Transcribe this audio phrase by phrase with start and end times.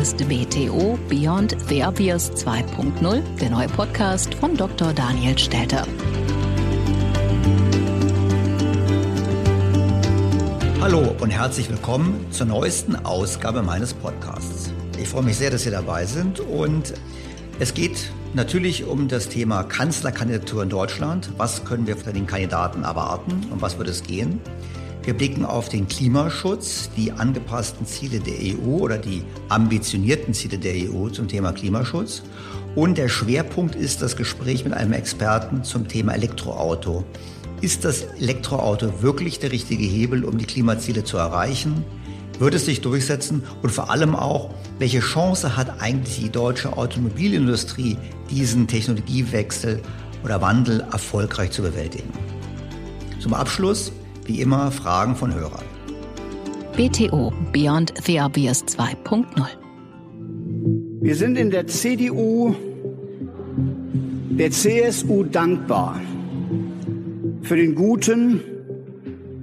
[0.00, 4.94] ist BTO Beyond the Obvious 2.0, der neue Podcast von Dr.
[4.94, 5.86] Daniel Stelter.
[10.80, 14.72] Hallo und herzlich willkommen zur neuesten Ausgabe meines Podcasts.
[14.98, 16.94] Ich freue mich sehr, dass Sie dabei sind und
[17.58, 21.30] es geht natürlich um das Thema Kanzlerkandidatur in Deutschland.
[21.36, 24.40] Was können wir von den Kandidaten erwarten und was wird es gehen?
[25.02, 30.74] Wir blicken auf den Klimaschutz, die angepassten Ziele der EU oder die ambitionierten Ziele der
[30.74, 32.22] EU zum Thema Klimaschutz.
[32.74, 37.04] Und der Schwerpunkt ist das Gespräch mit einem Experten zum Thema Elektroauto.
[37.62, 41.82] Ist das Elektroauto wirklich der richtige Hebel, um die Klimaziele zu erreichen?
[42.38, 43.42] Wird es sich durchsetzen?
[43.62, 47.96] Und vor allem auch, welche Chance hat eigentlich die deutsche Automobilindustrie,
[48.30, 49.80] diesen Technologiewechsel
[50.24, 52.12] oder Wandel erfolgreich zu bewältigen?
[53.18, 53.92] Zum Abschluss
[54.30, 55.64] wie immer Fragen von Hörern.
[56.76, 59.26] BTO Beyond the Obvious 2.0
[61.00, 62.54] Wir sind in der CDU
[64.30, 66.00] der CSU dankbar
[67.42, 68.40] für den guten,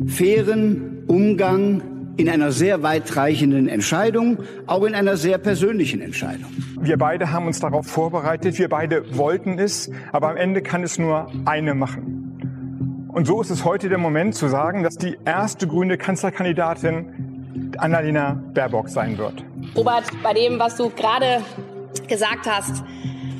[0.07, 1.81] fairen Umgang
[2.15, 6.49] in einer sehr weitreichenden Entscheidung, auch in einer sehr persönlichen Entscheidung.
[6.79, 10.97] Wir beide haben uns darauf vorbereitet, wir beide wollten es, aber am Ende kann es
[10.97, 12.26] nur eine machen.
[13.17, 18.39] Und so ist es heute der Moment zu sagen, dass die erste grüne Kanzlerkandidatin Annalena
[18.53, 19.43] Baerbock sein wird.
[19.75, 21.41] Robert, bei dem, was du gerade
[22.07, 22.83] gesagt hast,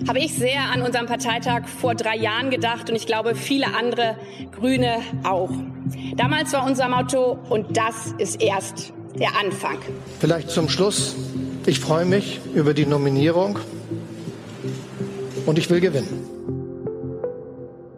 [0.08, 4.18] habe ich sehr an unserem Parteitag vor drei Jahren gedacht und ich glaube viele andere
[4.52, 5.52] Grüne auch.
[6.16, 9.78] Damals war unser Motto, und das ist erst der Anfang.
[10.20, 11.16] Vielleicht zum Schluss,
[11.68, 13.60] ich freue mich über die Nominierung
[15.46, 16.37] und ich will gewinnen.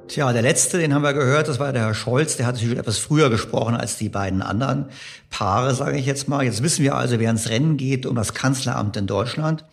[0.10, 2.36] Tja, der letzte, den haben wir gehört, das war der Herr Scholz.
[2.36, 4.86] Der hat natürlich etwas früher gesprochen als die beiden anderen
[5.30, 6.44] Paare, sage ich jetzt mal.
[6.44, 9.66] Jetzt wissen wir also, wer ins Rennen geht um das Kanzleramt in Deutschland.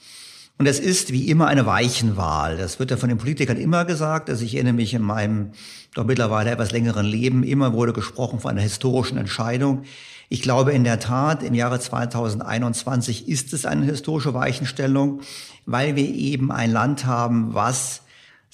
[0.58, 2.58] Und es ist wie immer eine Weichenwahl.
[2.58, 4.28] Das wird ja von den Politikern immer gesagt.
[4.28, 5.52] Also ich erinnere mich in meinem
[5.94, 9.84] doch mittlerweile etwas längeren Leben, immer wurde gesprochen von einer historischen Entscheidung.
[10.28, 15.22] Ich glaube in der Tat, im Jahre 2021 ist es eine historische Weichenstellung,
[15.64, 18.02] weil wir eben ein Land haben, was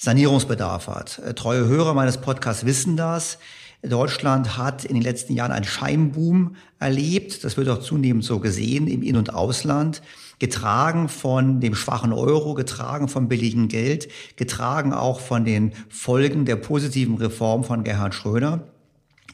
[0.03, 1.19] Sanierungsbedarf hat.
[1.19, 3.37] Äh, treue Hörer meines Podcasts wissen das.
[3.81, 7.45] Deutschland hat in den letzten Jahren einen Scheinboom erlebt.
[7.45, 10.01] Das wird auch zunehmend so gesehen im In- und Ausland.
[10.39, 16.57] Getragen von dem schwachen Euro, getragen vom billigen Geld, getragen auch von den Folgen der
[16.57, 18.67] positiven Reform von Gerhard Schröder.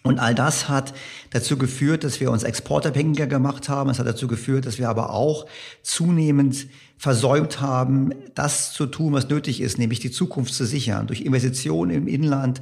[0.03, 0.93] Und all das hat
[1.31, 3.89] dazu geführt, dass wir uns exportabhängiger gemacht haben.
[3.89, 5.47] Es hat dazu geführt, dass wir aber auch
[5.81, 6.67] zunehmend
[6.99, 11.91] versäumt haben, das zu tun, was nötig ist, nämlich die Zukunft zu sichern, durch Investitionen
[11.91, 12.59] im Inland,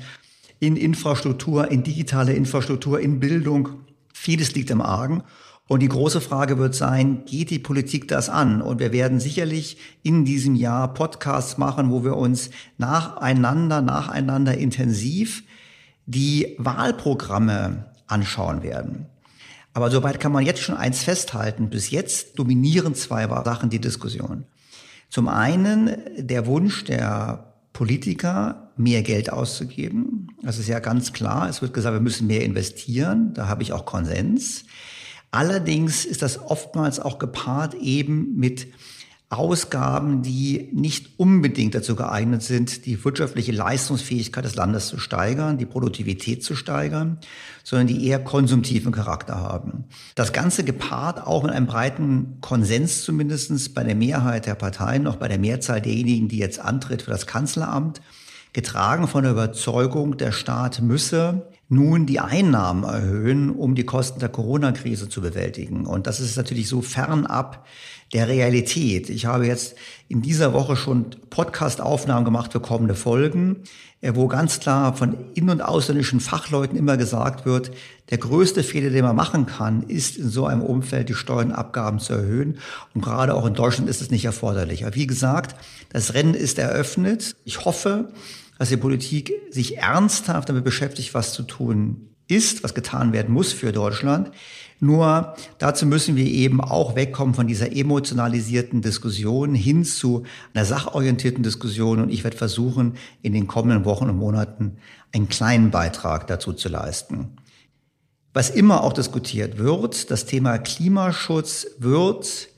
[0.60, 3.70] in Infrastruktur, in digitale Infrastruktur, in Bildung.
[4.14, 5.24] Vieles liegt im Argen.
[5.68, 8.62] Und die große Frage wird sein, geht die Politik das an?
[8.62, 15.44] Und wir werden sicherlich in diesem Jahr Podcasts machen, wo wir uns nacheinander, nacheinander intensiv
[16.06, 19.08] die Wahlprogramme anschauen werden.
[19.78, 21.70] Aber soweit kann man jetzt schon eins festhalten.
[21.70, 24.46] Bis jetzt dominieren zwei Sachen die Diskussion.
[25.08, 30.30] Zum einen der Wunsch der Politiker, mehr Geld auszugeben.
[30.42, 31.48] Das ist ja ganz klar.
[31.48, 33.36] Es wird gesagt, wir müssen mehr investieren.
[33.36, 34.64] Da habe ich auch Konsens.
[35.30, 38.70] Allerdings ist das oftmals auch gepaart eben mit
[39.30, 45.66] Ausgaben, die nicht unbedingt dazu geeignet sind, die wirtschaftliche Leistungsfähigkeit des Landes zu steigern, die
[45.66, 47.18] Produktivität zu steigern,
[47.62, 49.84] sondern die eher konsumtiven Charakter haben.
[50.16, 55.18] Das Ganze gepaart auch mit einem breiten Konsens zumindestens bei der Mehrheit der Parteien, noch
[55.18, 58.02] bei der Mehrzahl derjenigen, die jetzt antritt für das Kanzleramt,
[58.54, 64.30] getragen von der Überzeugung, der Staat müsse nun die Einnahmen erhöhen, um die Kosten der
[64.30, 65.86] Corona-Krise zu bewältigen.
[65.86, 67.66] Und das ist natürlich so fernab
[68.14, 69.10] der Realität.
[69.10, 69.76] Ich habe jetzt
[70.08, 73.64] in dieser Woche schon Podcast-Aufnahmen gemacht für kommende Folgen,
[74.02, 77.72] äh, wo ganz klar von in- und ausländischen Fachleuten immer gesagt wird,
[78.10, 81.56] der größte Fehler, den man machen kann, ist in so einem Umfeld die Steuern und
[81.56, 82.60] Abgaben zu erhöhen.
[82.94, 84.86] Und gerade auch in Deutschland ist es nicht erforderlich.
[84.86, 85.56] Aber wie gesagt,
[85.90, 87.36] das Rennen ist eröffnet.
[87.44, 88.14] Ich hoffe,
[88.58, 93.54] dass die Politik sich ernsthaft damit beschäftigt, was zu tun ist, was getan werden muss
[93.54, 94.32] für Deutschland.
[94.80, 101.44] Nur dazu müssen wir eben auch wegkommen von dieser emotionalisierten Diskussion hin zu einer sachorientierten
[101.44, 102.00] Diskussion.
[102.00, 102.94] Und ich werde versuchen,
[103.24, 104.78] in den kommenden Wochen und Monaten
[105.14, 107.38] einen kleinen Beitrag dazu zu leisten.
[108.34, 112.50] Was immer auch diskutiert wird, das Thema Klimaschutz wird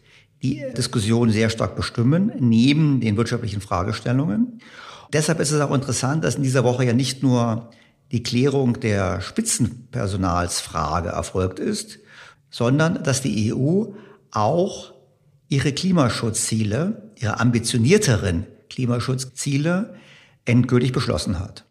[0.44, 4.60] die Diskussion sehr stark bestimmen, neben den wirtschaftlichen Fragestellungen.
[5.13, 7.69] Deshalb ist es auch interessant, dass in dieser Woche ja nicht nur
[8.12, 12.00] die Klärung der Spitzenpersonalsfrage erfolgt ist,
[12.50, 13.86] sondern dass die EU
[14.31, 14.94] auch
[15.48, 19.96] ihre Klimaschutzziele, ihre ambitionierteren Klimaschutzziele
[20.46, 21.66] endgültig beschlossen hat.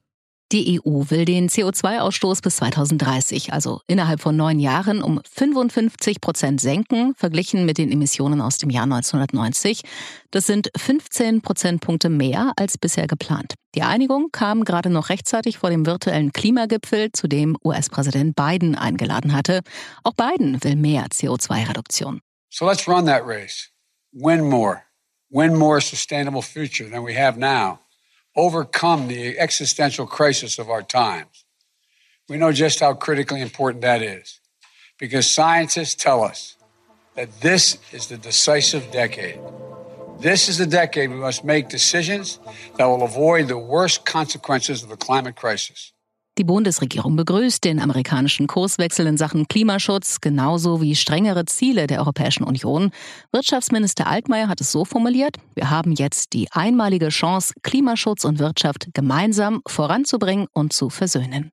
[0.50, 6.62] Die EU will den CO2-Ausstoß bis 2030, also innerhalb von neun Jahren, um 55 Prozent
[6.62, 9.82] senken, verglichen mit den Emissionen aus dem Jahr 1990.
[10.30, 13.54] Das sind 15 Prozentpunkte mehr als bisher geplant.
[13.74, 19.34] Die Einigung kam gerade noch rechtzeitig vor dem virtuellen Klimagipfel, zu dem US-Präsident Biden eingeladen
[19.34, 19.60] hatte.
[20.02, 22.20] Auch Biden will mehr CO2-Reduktion.
[22.48, 23.70] So let's run that race.
[24.12, 24.82] Win more.
[25.28, 27.80] Win more sustainable future than we have now.
[28.36, 31.44] Overcome the existential crisis of our times.
[32.28, 34.40] We know just how critically important that is
[34.98, 36.56] because scientists tell us
[37.14, 39.40] that this is the decisive decade.
[40.20, 42.38] This is the decade we must make decisions
[42.76, 45.92] that will avoid the worst consequences of the climate crisis.
[46.38, 52.44] Die Bundesregierung begrüßt den amerikanischen Kurswechsel in Sachen Klimaschutz genauso wie strengere Ziele der Europäischen
[52.44, 52.92] Union.
[53.32, 58.86] Wirtschaftsminister Altmaier hat es so formuliert, wir haben jetzt die einmalige Chance, Klimaschutz und Wirtschaft
[58.94, 61.50] gemeinsam voranzubringen und zu versöhnen.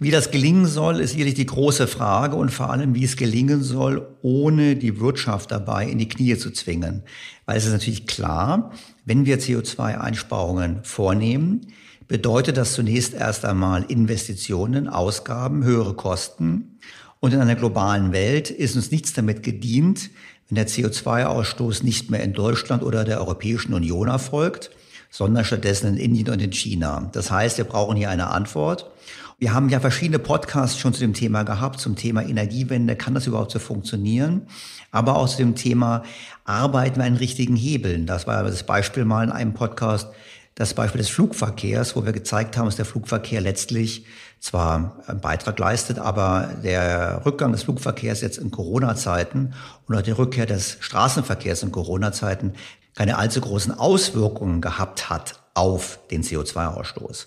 [0.00, 3.62] Wie das gelingen soll, ist sicherlich die große Frage und vor allem, wie es gelingen
[3.62, 7.04] soll, ohne die Wirtschaft dabei in die Knie zu zwingen.
[7.46, 8.72] Weil es ist natürlich klar,
[9.04, 11.68] wenn wir CO2-Einsparungen vornehmen,
[12.08, 16.78] bedeutet das zunächst erst einmal Investitionen, Ausgaben, höhere Kosten.
[17.20, 20.10] Und in einer globalen Welt ist uns nichts damit gedient,
[20.48, 24.70] wenn der CO2-Ausstoß nicht mehr in Deutschland oder der Europäischen Union erfolgt,
[25.10, 27.08] sondern stattdessen in Indien und in China.
[27.12, 28.90] Das heißt, wir brauchen hier eine Antwort.
[29.38, 32.94] Wir haben ja verschiedene Podcasts schon zu dem Thema gehabt, zum Thema Energiewende.
[32.94, 34.46] Kann das überhaupt so funktionieren?
[34.90, 36.04] Aber auch zu dem Thema,
[36.44, 38.06] arbeiten wir an richtigen Hebeln?
[38.06, 40.08] Das war das Beispiel mal in einem Podcast,
[40.54, 44.06] das Beispiel des Flugverkehrs, wo wir gezeigt haben, dass der Flugverkehr letztlich
[44.38, 49.54] zwar einen Beitrag leistet, aber der Rückgang des Flugverkehrs jetzt in Corona-Zeiten
[49.86, 52.52] und auch die Rückkehr des Straßenverkehrs in Corona-Zeiten
[52.94, 57.26] keine allzu großen Auswirkungen gehabt hat auf den CO2-Ausstoß.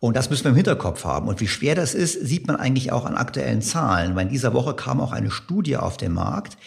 [0.00, 1.28] Und das müssen wir im Hinterkopf haben.
[1.28, 4.14] Und wie schwer das ist, sieht man eigentlich auch an aktuellen Zahlen.
[4.14, 6.58] Weil in dieser Woche kam auch eine Studie auf den Markt,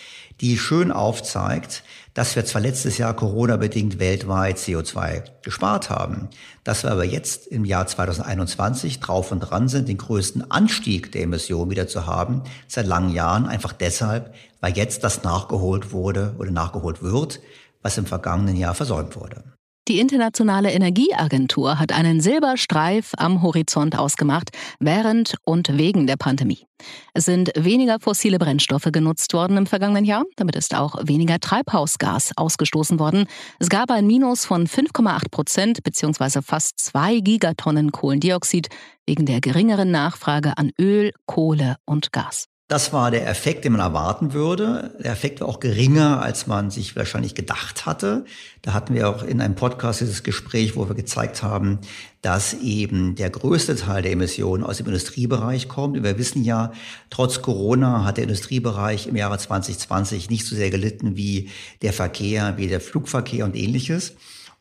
[0.42, 1.84] die schön aufzeigt,
[2.18, 6.30] dass wir zwar letztes Jahr Corona-bedingt weltweit CO2 gespart haben,
[6.64, 11.22] dass wir aber jetzt im Jahr 2021 drauf und dran sind, den größten Anstieg der
[11.22, 16.50] Emissionen wieder zu haben seit langen Jahren, einfach deshalb, weil jetzt das nachgeholt wurde oder
[16.50, 17.40] nachgeholt wird,
[17.84, 19.44] was im vergangenen Jahr versäumt wurde.
[19.88, 24.50] Die Internationale Energieagentur hat einen Silberstreif am Horizont ausgemacht,
[24.80, 26.68] während und wegen der Pandemie.
[27.14, 32.32] Es sind weniger fossile Brennstoffe genutzt worden im vergangenen Jahr, damit ist auch weniger Treibhausgas
[32.36, 33.28] ausgestoßen worden.
[33.60, 36.42] Es gab ein Minus von 5,8 Prozent bzw.
[36.42, 38.68] fast zwei Gigatonnen Kohlendioxid
[39.06, 42.50] wegen der geringeren Nachfrage an Öl, Kohle und Gas.
[42.70, 44.94] Das war der Effekt, den man erwarten würde.
[45.02, 48.26] Der Effekt war auch geringer, als man sich wahrscheinlich gedacht hatte.
[48.62, 51.80] Da hatten wir auch in einem Podcast dieses Gespräch, wo wir gezeigt haben,
[52.22, 55.96] dass eben der größte Teil der Emissionen aus dem Industriebereich kommt.
[55.96, 56.74] Und wir wissen ja,
[57.10, 61.50] trotz Corona hat der Industriebereich im Jahre 2020 nicht so sehr gelitten wie
[61.82, 64.16] der Verkehr, wie der Flugverkehr und ähnliches.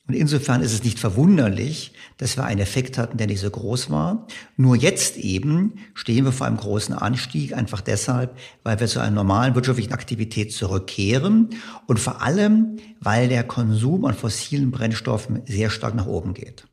[0.09, 3.91] Und insofern ist es nicht verwunderlich, dass wir einen Effekt hatten, der nicht so groß
[3.91, 4.27] war.
[4.57, 9.11] Nur jetzt eben stehen wir vor einem großen Anstieg, einfach deshalb, weil wir zu einer
[9.11, 11.51] normalen wirtschaftlichen Aktivität zurückkehren
[11.87, 16.67] und vor allem, weil der Konsum an fossilen Brennstoffen sehr stark nach oben geht.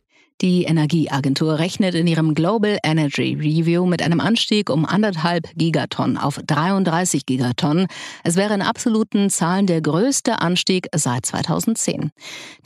[0.43, 6.37] Die Energieagentur rechnet in ihrem Global Energy Review mit einem Anstieg um anderthalb Gigatonnen auf
[6.45, 7.87] 33 Gigatonnen.
[8.25, 12.11] Es wäre in absoluten Zahlen der größte Anstieg seit 2010.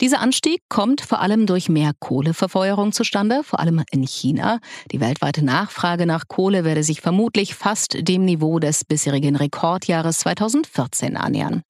[0.00, 4.58] Dieser Anstieg kommt vor allem durch mehr Kohleverfeuerung zustande, vor allem in China.
[4.90, 11.16] Die weltweite Nachfrage nach Kohle werde sich vermutlich fast dem Niveau des bisherigen Rekordjahres 2014
[11.16, 11.62] annähern.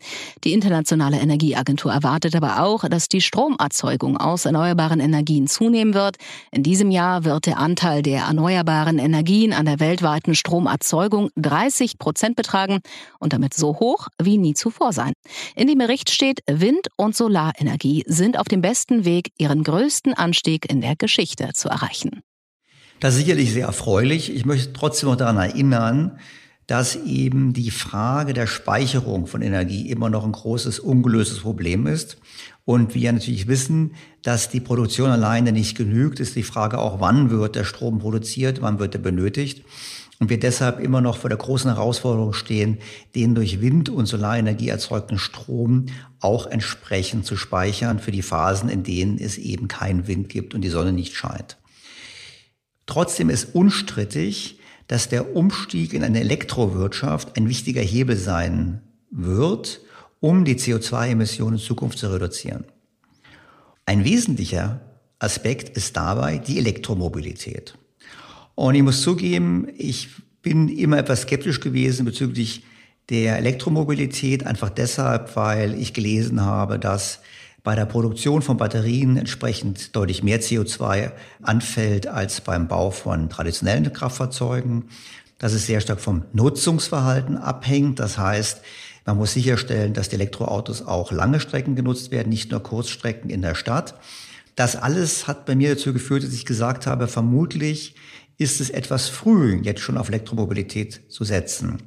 [0.45, 5.98] Die Internationale Energieagentur erwartet aber auch, dass die Stromerzeugung aus erneuerbaren Energien zunehmen wird.
[6.53, 12.37] In diesem Jahr wird der Anteil der erneuerbaren Energien an der weltweiten Stromerzeugung 30 Prozent
[12.37, 12.81] betragen
[13.19, 15.13] und damit so hoch wie nie zuvor sein.
[15.57, 20.71] In dem Bericht steht, Wind- und Solarenergie sind auf dem besten Weg, ihren größten Anstieg
[20.71, 22.23] in der Geschichte zu erreichen.
[23.01, 24.35] Das ist sicherlich sehr erfreulich.
[24.35, 26.19] Ich möchte trotzdem noch daran erinnern,
[26.69, 32.19] dass eben die Frage der Speicherung von Energie immer noch ein großes, ungelöstes Problem ist.
[32.69, 37.31] Und wir natürlich wissen, dass die Produktion alleine nicht genügt, ist die Frage auch, wann
[37.31, 39.65] wird der Strom produziert, wann wird er benötigt.
[40.19, 42.77] Und wir deshalb immer noch vor der großen Herausforderung stehen,
[43.15, 45.87] den durch Wind- und Solarenergie erzeugten Strom
[46.21, 50.61] auch entsprechend zu speichern für die Phasen, in denen es eben keinen Wind gibt und
[50.61, 51.57] die Sonne nicht scheint.
[52.85, 54.59] Trotzdem ist unstrittig,
[54.89, 59.81] dass der Umstieg in eine Elektrowirtschaft ein wichtiger Hebel sein wird,
[60.21, 62.65] um die CO2-Emissionen in Zukunft zu reduzieren.
[63.87, 64.81] Ein wesentlicher
[65.19, 67.75] Aspekt ist dabei die Elektromobilität.
[68.55, 70.09] Und ich muss zugeben, ich
[70.43, 72.65] bin immer etwas skeptisch gewesen bezüglich
[73.09, 77.21] der Elektromobilität, einfach deshalb, weil ich gelesen habe, dass
[77.65, 83.93] bei der Produktion von Batterien entsprechend deutlich mehr CO2 anfällt als beim Bau von traditionellen
[83.93, 84.85] Kraftfahrzeugen.
[85.39, 88.01] Dass es sehr stark vom Nutzungsverhalten abhängt.
[88.01, 88.61] Das heißt,
[89.09, 93.41] man muss sicherstellen, dass die Elektroautos auch lange Strecken genutzt werden, nicht nur Kurzstrecken in
[93.41, 93.95] der Stadt.
[94.55, 97.95] Das alles hat bei mir dazu geführt, dass ich gesagt habe, vermutlich
[98.37, 101.79] ist es etwas früh, jetzt schon auf Elektromobilität zu setzen.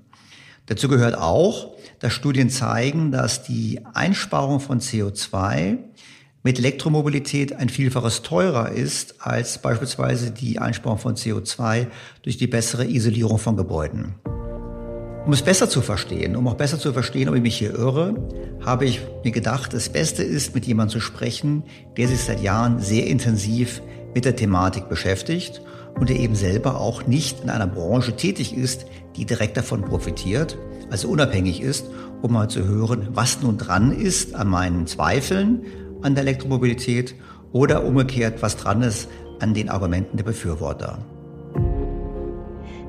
[0.66, 5.78] Dazu gehört auch, dass Studien zeigen, dass die Einsparung von CO2
[6.42, 11.86] mit Elektromobilität ein Vielfaches teurer ist als beispielsweise die Einsparung von CO2
[12.24, 14.16] durch die bessere Isolierung von Gebäuden.
[15.26, 18.16] Um es besser zu verstehen, um auch besser zu verstehen, ob ich mich hier irre,
[18.66, 21.64] habe ich mir gedacht, das Beste ist, mit jemandem zu sprechen,
[21.96, 23.84] der sich seit Jahren sehr intensiv
[24.16, 25.62] mit der Thematik beschäftigt
[26.00, 30.58] und der eben selber auch nicht in einer Branche tätig ist, die direkt davon profitiert,
[30.90, 31.86] also unabhängig ist,
[32.24, 35.66] um mal zu hören, was nun dran ist an meinen Zweifeln
[36.02, 37.14] an der Elektromobilität
[37.52, 39.08] oder umgekehrt, was dran ist
[39.40, 40.98] an den Argumenten der Befürworter.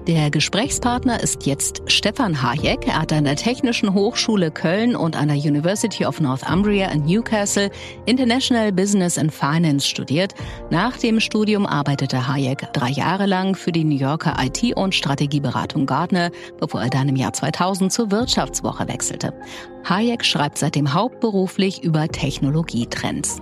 [0.09, 2.89] Der Gesprächspartner ist jetzt Stefan Hayek.
[2.89, 7.71] Er hat an der Technischen Hochschule Köln und an der University of Northumbria in Newcastle
[8.05, 10.35] International Business and Finance studiert.
[10.71, 15.87] Nach dem Studium arbeitete Hayek drei Jahre lang für die New Yorker IT- und Strategieberatung
[15.87, 19.33] Gartner, bevor er dann im Jahr 2000 zur Wirtschaftswoche wechselte.
[19.89, 23.41] Hayek schreibt seitdem hauptberuflich über Technologietrends.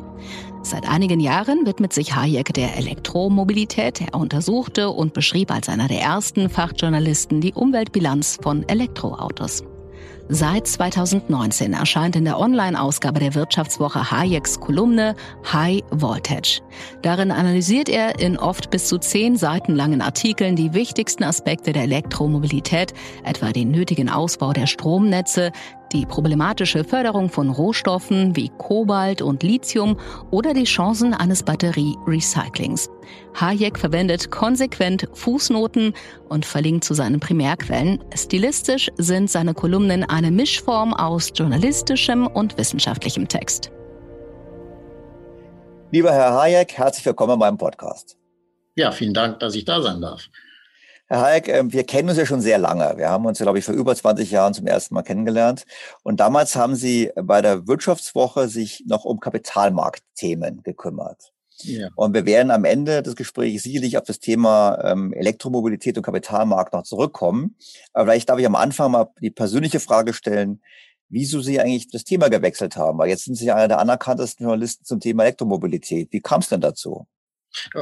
[0.62, 4.02] Seit einigen Jahren widmet sich Hayek der Elektromobilität.
[4.02, 9.64] Er untersuchte und beschrieb als einer der ersten Fachjournalisten die Umweltbilanz von Elektroautos.
[10.32, 15.16] Seit 2019 erscheint in der Online-Ausgabe der Wirtschaftswoche Hayeks Kolumne
[15.52, 16.60] High Voltage.
[17.02, 21.82] Darin analysiert er in oft bis zu zehn Seiten langen Artikeln die wichtigsten Aspekte der
[21.82, 25.50] Elektromobilität, etwa den nötigen Ausbau der Stromnetze,
[25.92, 29.98] die problematische Förderung von Rohstoffen wie Kobalt und Lithium
[30.30, 32.88] oder die Chancen eines Batterie-Recyclings.
[33.34, 35.94] Hayek verwendet konsequent Fußnoten
[36.28, 38.02] und verlinkt zu seinen Primärquellen.
[38.14, 43.70] Stilistisch sind seine Kolumnen eine Mischform aus journalistischem und wissenschaftlichem Text.
[45.90, 48.16] Lieber Herr Hayek, herzlich willkommen in meinem Podcast.
[48.76, 50.28] Ja, vielen Dank, dass ich da sein darf.
[51.10, 52.96] Herr Hayek, ähm, wir kennen uns ja schon sehr lange.
[52.96, 55.64] Wir haben uns ja, glaube ich, vor über 20 Jahren zum ersten Mal kennengelernt.
[56.04, 61.32] Und damals haben Sie bei der Wirtschaftswoche sich noch um Kapitalmarktthemen gekümmert.
[61.62, 61.88] Ja.
[61.96, 66.74] Und wir werden am Ende des Gesprächs sicherlich auf das Thema ähm, Elektromobilität und Kapitalmarkt
[66.74, 67.56] noch zurückkommen.
[67.92, 70.62] Aber vielleicht darf ich am Anfang mal die persönliche Frage stellen,
[71.08, 72.98] wieso Sie eigentlich das Thema gewechselt haben.
[72.98, 76.12] Weil jetzt sind Sie einer der anerkanntesten Journalisten zum Thema Elektromobilität.
[76.12, 77.08] Wie kam es denn dazu?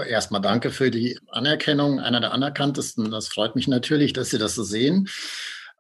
[0.09, 3.11] Erstmal danke für die Anerkennung, einer der anerkanntesten.
[3.11, 5.09] Das freut mich natürlich, dass Sie das so sehen.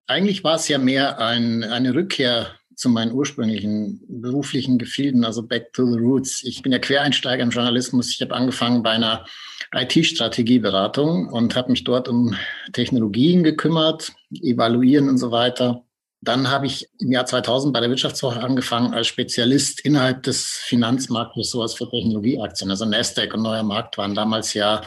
[0.06, 5.72] Eigentlich war es ja mehr ein, eine Rückkehr zu meinen ursprünglichen beruflichen Gefilden, also back
[5.72, 6.44] to the roots.
[6.44, 8.10] Ich bin ja Quereinsteiger im Journalismus.
[8.10, 9.26] Ich habe angefangen bei einer
[9.74, 12.36] IT-Strategieberatung und habe mich dort um
[12.72, 15.84] Technologien gekümmert, evaluieren und so weiter.
[16.20, 21.74] Dann habe ich im Jahr 2000 bei der Wirtschaftswoche angefangen als Spezialist innerhalb des Finanzmarktressorts
[21.74, 22.70] für Technologieaktien.
[22.70, 24.82] Also Nasdaq und Neuer Markt waren damals ja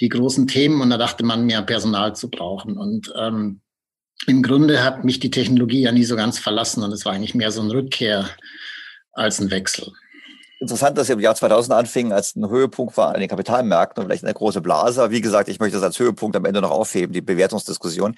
[0.00, 2.76] die großen Themen und da dachte man, mehr Personal zu brauchen.
[2.76, 3.62] Und ähm,
[4.26, 7.34] im Grunde hat mich die Technologie ja nie so ganz verlassen und es war eigentlich
[7.34, 8.28] mehr so ein Rückkehr
[9.12, 9.92] als ein Wechsel
[10.60, 14.08] interessant, dass Sie im Jahr 2000 anfingen, als ein Höhepunkt war an den Kapitalmärkten und
[14.08, 15.02] vielleicht eine große Blase.
[15.02, 18.16] Aber wie gesagt, ich möchte das als Höhepunkt am Ende noch aufheben, die Bewertungsdiskussion.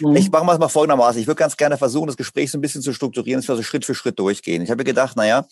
[0.00, 0.16] Mhm.
[0.16, 1.20] Ich mache mal folgendermaßen.
[1.20, 3.62] Ich würde ganz gerne versuchen, das Gespräch so ein bisschen zu strukturieren, dass wir so
[3.62, 4.62] Schritt für Schritt durchgehen.
[4.62, 5.46] Ich habe mir gedacht, naja,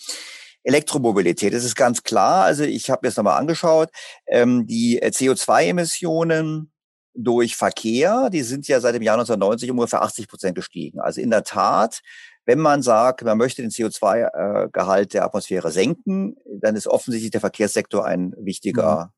[0.62, 2.45] Elektromobilität, das ist ganz klar.
[2.45, 3.90] Also ich habe jetzt nochmal angeschaut,
[4.26, 6.73] ähm, die CO2-Emissionen
[7.14, 11.00] durch Verkehr, die sind ja seit dem Jahr 1990 ungefähr 80 Prozent gestiegen.
[11.00, 12.00] Also in der Tat
[12.46, 18.06] wenn man sagt, man möchte den CO2-Gehalt der Atmosphäre senken, dann ist offensichtlich der Verkehrssektor
[18.06, 19.10] ein wichtiger mhm.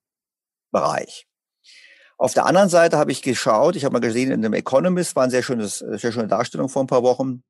[0.71, 1.27] Bereich.
[2.17, 5.23] Auf der anderen Seite habe ich geschaut, ich habe mal gesehen, in dem Economist war
[5.23, 7.45] eine sehr, schönes, sehr schöne Darstellung vor ein paar Wochen,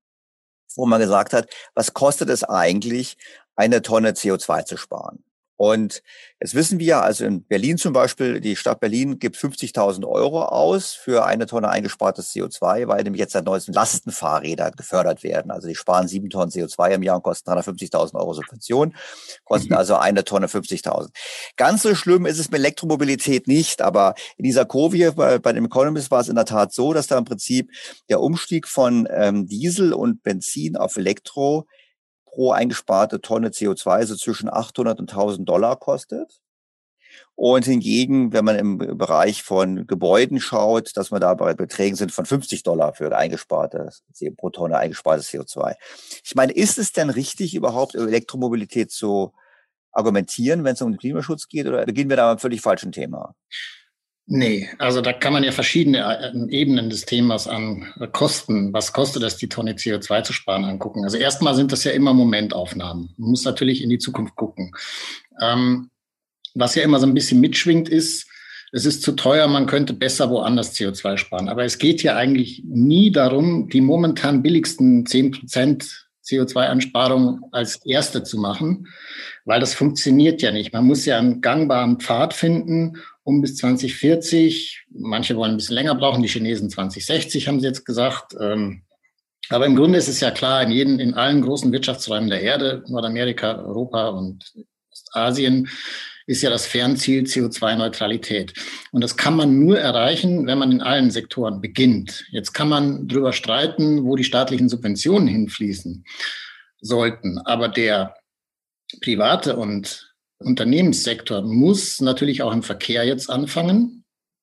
[0.76, 3.16] wo man gesagt hat, was kostet es eigentlich,
[3.56, 5.24] eine Tonne CO2 zu sparen?
[5.58, 6.04] Und
[6.40, 10.92] jetzt wissen wir, also in Berlin zum Beispiel, die Stadt Berlin gibt 50.000 Euro aus
[10.94, 15.50] für eine Tonne eingespartes CO2, weil nämlich jetzt seit neuesten Lastenfahrräder gefördert werden.
[15.50, 18.94] Also die sparen sieben Tonnen CO2 im Jahr und kosten 350.000 Euro Subvention,
[19.44, 21.08] kosten also eine Tonne 50.000.
[21.56, 25.64] Ganz so schlimm ist es mit Elektromobilität nicht, aber in dieser Kurve bei, bei dem
[25.64, 27.72] Economist war es in der Tat so, dass da im Prinzip
[28.08, 31.66] der Umstieg von ähm, Diesel und Benzin auf Elektro
[32.38, 36.40] pro eingesparte Tonne CO2 so zwischen 800 und 1000 Dollar kostet.
[37.34, 42.12] Und hingegen, wenn man im Bereich von Gebäuden schaut, dass man da bei Beträgen sind
[42.12, 43.90] von 50 Dollar für eingesparte,
[44.36, 45.74] pro Tonne eingespartes CO2.
[46.22, 49.32] Ich meine, ist es denn richtig, überhaupt über Elektromobilität zu
[49.90, 53.34] argumentieren, wenn es um den Klimaschutz geht, oder beginnen wir da einem völlig falschen Thema?
[54.30, 59.22] Nee, also da kann man ja verschiedene äh, Ebenen des Themas an Kosten, was kostet
[59.22, 61.02] es, die Tonne CO2 zu sparen, angucken.
[61.02, 63.14] Also erstmal sind das ja immer Momentaufnahmen.
[63.16, 64.72] Man muss natürlich in die Zukunft gucken.
[65.40, 65.88] Ähm,
[66.54, 68.26] was ja immer so ein bisschen mitschwingt ist,
[68.70, 71.48] es ist zu teuer, man könnte besser woanders CO2 sparen.
[71.48, 78.22] Aber es geht ja eigentlich nie darum, die momentan billigsten zehn Prozent CO2-Einsparung als erste
[78.22, 78.88] zu machen,
[79.46, 80.74] weil das funktioniert ja nicht.
[80.74, 84.86] Man muss ja einen gangbaren Pfad finden, um bis 2040.
[84.88, 88.34] Manche wollen ein bisschen länger brauchen, die Chinesen 2060 haben sie jetzt gesagt.
[88.40, 88.84] Ähm,
[89.50, 92.84] aber im Grunde ist es ja klar, in, jeden, in allen großen Wirtschaftsräumen der Erde,
[92.88, 94.50] Nordamerika, Europa und
[95.12, 95.68] Asien,
[96.26, 98.54] ist ja das Fernziel CO2-Neutralität.
[98.92, 102.24] Und das kann man nur erreichen, wenn man in allen Sektoren beginnt.
[102.30, 106.04] Jetzt kann man darüber streiten, wo die staatlichen Subventionen hinfließen
[106.80, 107.38] sollten.
[107.40, 108.14] Aber der
[109.02, 110.07] private und
[110.38, 113.98] Unternehmenssektor muss natürlich auch im Verkehr jetzt anfangen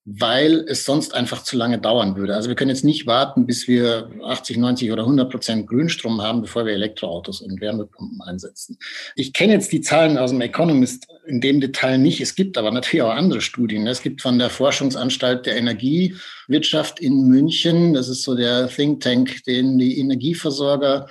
[0.06, 2.36] weil es sonst einfach zu lange dauern würde.
[2.36, 6.42] Also wir können jetzt nicht warten, bis wir 80, 90 oder 100 Prozent Grünstrom haben,
[6.42, 8.78] bevor wir Elektroautos und Wärmepumpen einsetzen.
[9.16, 12.22] Ich kenne jetzt die Zahlen aus dem Economist in dem Detail nicht.
[12.22, 13.88] Es gibt aber natürlich auch andere Studien.
[13.88, 19.44] Es gibt von der Forschungsanstalt der Energiewirtschaft in München, das ist so der Think Tank,
[19.46, 21.08] den die Energieversorger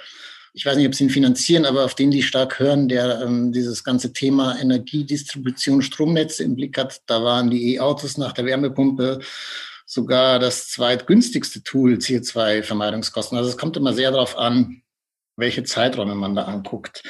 [0.56, 3.50] ich weiß nicht, ob sie ihn finanzieren, aber auf den die stark hören, der ähm,
[3.50, 7.02] dieses ganze Thema Energiedistribution, Stromnetze im Blick hat.
[7.06, 9.18] Da waren die E-Autos nach der Wärmepumpe
[9.84, 13.36] sogar das zweitgünstigste Tool CO2-Vermeidungskosten.
[13.36, 14.82] Also es kommt immer sehr darauf an,
[15.36, 17.02] welche Zeiträume man da anguckt.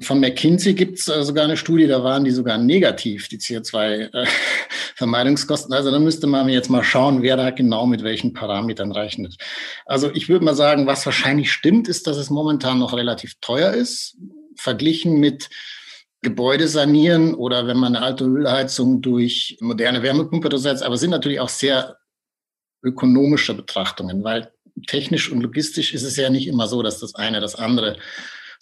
[0.00, 5.72] Von McKinsey gibt es äh, sogar eine Studie, da waren die sogar negativ, die CO2-Vermeidungskosten.
[5.74, 9.36] also da müsste man jetzt mal schauen, wer da genau mit welchen Parametern rechnet.
[9.86, 13.72] Also ich würde mal sagen, was wahrscheinlich stimmt, ist, dass es momentan noch relativ teuer
[13.72, 14.16] ist,
[14.56, 15.48] verglichen mit
[16.22, 20.82] Gebäude sanieren oder wenn man eine alte Ölheizung durch moderne Wärmepumpe ersetzt.
[20.82, 21.98] Aber es sind natürlich auch sehr
[22.82, 24.50] ökonomische Betrachtungen, weil
[24.88, 27.96] technisch und logistisch ist es ja nicht immer so, dass das eine das andere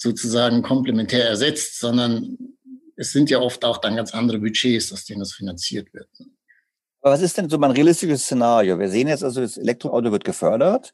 [0.02, 2.36] sozusagen komplementär ersetzt, sondern
[2.96, 6.08] es sind ja oft auch dann ganz andere Budgets, aus denen das finanziert wird.
[7.00, 8.78] Aber was ist denn so mein realistisches Szenario?
[8.78, 10.92] Wir sehen jetzt also, das Elektroauto wird gefördert.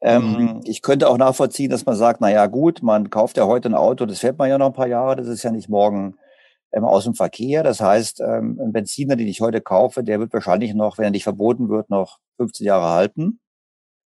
[0.00, 0.60] Ähm, mhm.
[0.64, 3.74] Ich könnte auch nachvollziehen, dass man sagt, na ja, gut, man kauft ja heute ein
[3.74, 6.16] Auto, das fährt man ja noch ein paar Jahre, das ist ja nicht morgen
[6.72, 7.62] ähm, aus dem Verkehr.
[7.62, 11.10] Das heißt, ähm, ein Benziner, den ich heute kaufe, der wird wahrscheinlich noch, wenn er
[11.10, 13.40] nicht verboten wird, noch 15 Jahre halten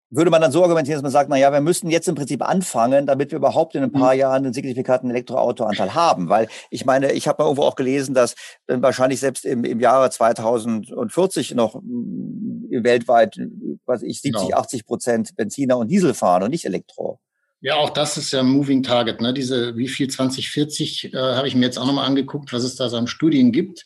[0.10, 2.42] würde man dann so argumentieren, dass man sagt, na ja, wir müssen jetzt im Prinzip
[2.42, 4.20] anfangen, damit wir überhaupt in ein paar mhm.
[4.20, 6.30] Jahren einen signifikaten Elektroautoanteil haben.
[6.30, 8.36] Weil ich meine, ich habe mal irgendwo auch gelesen, dass
[8.68, 13.38] wahrscheinlich selbst im, im Jahre 2040 noch äh, weltweit,
[13.86, 14.58] was ich, 70, genau.
[14.58, 17.20] 80 Prozent Benziner und Diesel fahren und nicht Elektro.
[17.60, 19.20] Ja, auch das ist ja ein Moving Target.
[19.20, 19.34] Ne?
[19.34, 22.88] Diese, wie viel 2040 äh, habe ich mir jetzt auch nochmal angeguckt, was es da
[22.88, 23.84] so an Studien gibt.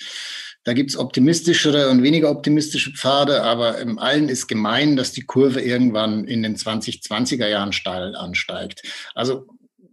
[0.63, 5.61] Da gibt's optimistischere und weniger optimistische Pfade, aber im allen ist gemein, dass die Kurve
[5.61, 8.83] irgendwann in den 2020er Jahren steil ansteigt.
[9.15, 9.47] Also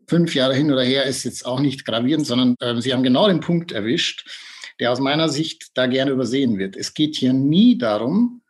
[0.08, 3.28] fünf Jahre hin oder her ist jetzt auch nicht gravierend, sondern äh, Sie haben genau
[3.28, 4.28] den Punkt erwischt,
[4.78, 6.76] der aus meiner Sicht da gerne übersehen wird.
[6.76, 8.42] Es geht hier nie darum,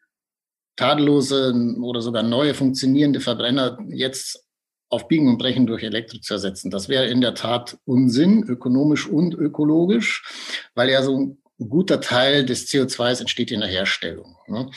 [0.76, 4.44] tadellose oder sogar neue funktionierende Verbrenner jetzt
[4.90, 6.70] auf Biegen und Brechen durch Elektro zu ersetzen.
[6.70, 10.24] Das wäre in der Tat Unsinn, ökonomisch und ökologisch,
[10.74, 14.36] weil ja so ein guter Teil des CO2s entsteht in der Herstellung.
[14.46, 14.70] Ne?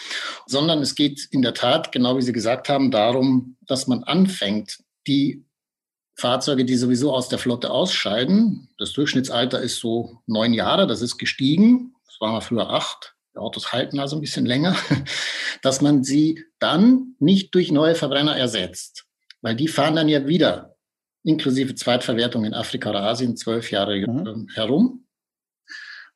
[0.48, 4.80] Sondern es geht in der Tat, genau wie Sie gesagt haben, darum, dass man anfängt,
[5.08, 5.46] die
[6.16, 11.18] Fahrzeuge, die sowieso aus der Flotte ausscheiden, das Durchschnittsalter ist so neun Jahre, das ist
[11.18, 14.76] gestiegen, das war mal früher acht, die Autos halten also ein bisschen länger,
[15.62, 19.06] dass man sie dann nicht durch neue Verbrenner ersetzt,
[19.42, 20.76] weil die fahren dann ja wieder
[21.24, 24.48] inklusive Zweitverwertung in Afrika oder Asien zwölf Jahre mhm.
[24.54, 25.06] herum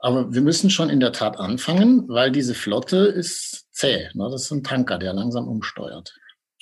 [0.06, 4.08] aber wir müssen schon in der Tat anfangen, weil diese Flotte ist zäh.
[4.13, 4.30] Ne?
[4.32, 6.13] Das ist ein Tanker, der langsam umsteuert.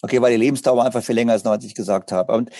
[0.02, 2.32] Okay, weil die Lebensdauer einfach viel länger ist, als ich gesagt habe.
[2.32, 2.52] Und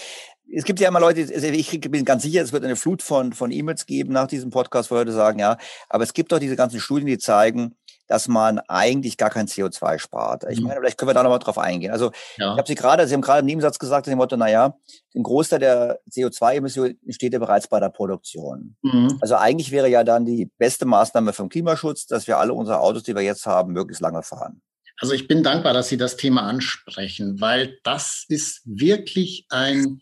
[0.54, 3.50] es gibt ja immer Leute, ich bin ganz sicher, es wird eine Flut von, von
[3.50, 6.82] E-Mails geben nach diesem Podcast, wo Leute sagen, ja, aber es gibt doch diese ganzen
[6.82, 10.46] Studien, die zeigen, dass man eigentlich gar kein CO2 spart.
[10.50, 10.68] Ich mhm.
[10.68, 11.92] meine, vielleicht können wir da nochmal drauf eingehen.
[11.92, 12.54] Also ja.
[12.54, 14.76] ich habe Sie gerade, Sie haben gerade im Nebensatz gesagt, dem Motto, naja,
[15.14, 18.76] den Großteil der CO2-Emissionen steht ja bereits bei der Produktion.
[18.82, 19.18] Mhm.
[19.22, 23.04] Also eigentlich wäre ja dann die beste Maßnahme vom Klimaschutz, dass wir alle unsere Autos,
[23.04, 24.62] die wir jetzt haben, möglichst lange fahren.
[25.00, 30.02] Also ich bin dankbar, dass Sie das Thema ansprechen, weil das ist wirklich ein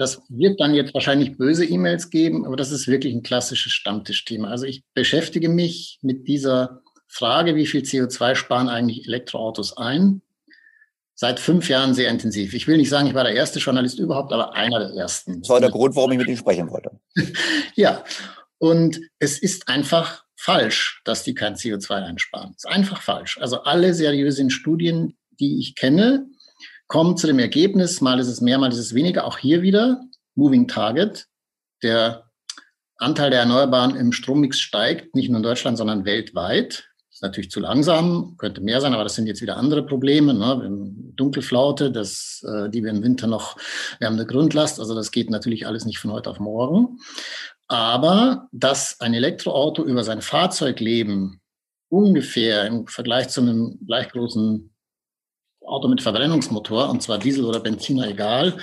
[0.00, 4.48] das wird dann jetzt wahrscheinlich böse E-Mails geben, aber das ist wirklich ein klassisches Stammtischthema.
[4.48, 10.22] Also ich beschäftige mich mit dieser Frage, wie viel CO2 sparen eigentlich Elektroautos ein,
[11.14, 12.54] seit fünf Jahren sehr intensiv.
[12.54, 15.40] Ich will nicht sagen, ich war der erste Journalist überhaupt, aber einer der ersten.
[15.42, 16.98] Das war der Grund, warum ich mit Ihnen sprechen wollte.
[17.74, 18.04] ja,
[18.58, 22.54] und es ist einfach falsch, dass die kein CO2 einsparen.
[22.56, 23.38] Es ist einfach falsch.
[23.40, 26.26] Also alle seriösen Studien, die ich kenne,
[26.86, 29.26] kommen zu dem Ergebnis, mal ist es mehr, mal ist es weniger.
[29.26, 30.00] Auch hier wieder
[30.36, 31.26] Moving Target.
[31.82, 32.30] Der
[32.96, 36.89] Anteil der Erneuerbaren im Strommix steigt, nicht nur in Deutschland, sondern weltweit.
[37.20, 40.32] Ist natürlich zu langsam, könnte mehr sein, aber das sind jetzt wieder andere Probleme.
[40.32, 40.90] Ne?
[41.16, 43.58] Dunkelflaute, das, äh, die wir im Winter noch,
[43.98, 46.98] wir haben eine Grundlast, also das geht natürlich alles nicht von heute auf morgen.
[47.68, 51.42] Aber dass ein Elektroauto über sein Fahrzeugleben
[51.90, 54.74] ungefähr im Vergleich zu einem gleich großen
[55.60, 58.56] Auto mit Verbrennungsmotor, und zwar Diesel oder Benziner, egal,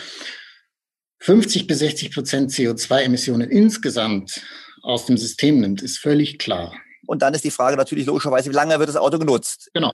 [1.19, 4.41] 50 bis 60 Prozent CO2-Emissionen insgesamt
[4.81, 6.73] aus dem System nimmt, ist völlig klar.
[7.07, 9.71] Und dann ist die Frage natürlich logischerweise, wie lange wird das Auto genutzt?
[9.73, 9.91] Genau.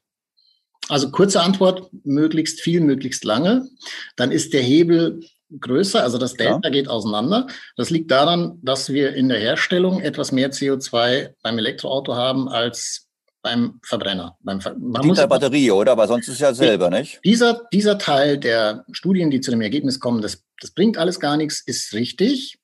[0.89, 3.69] Also kurze Antwort, möglichst viel, möglichst lange.
[4.17, 5.21] Dann ist der Hebel
[5.59, 6.69] größer, also das Delta ja.
[6.69, 7.47] geht auseinander.
[7.77, 13.07] Das liegt daran, dass wir in der Herstellung etwas mehr CO2 beim Elektroauto haben als
[13.43, 14.37] beim Verbrenner.
[14.41, 15.91] Beim Ver man muss der Batterie, oder?
[15.91, 17.19] Aber sonst ist es ja selber, nicht?
[17.23, 21.37] Dieser, dieser Teil der Studien, die zu dem Ergebnis kommen, das, das bringt alles gar
[21.37, 22.57] nichts, ist richtig.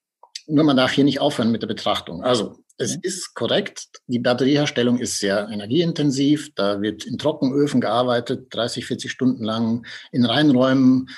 [0.47, 2.23] Nur man darf hier nicht aufhören mit der Betrachtung.
[2.23, 3.01] Also, es mhm.
[3.03, 3.87] ist korrekt.
[4.07, 6.53] Die Batterieherstellung ist sehr energieintensiv.
[6.55, 11.09] Da wird in Trockenöfen gearbeitet, 30, 40 Stunden lang, in Reinräumen,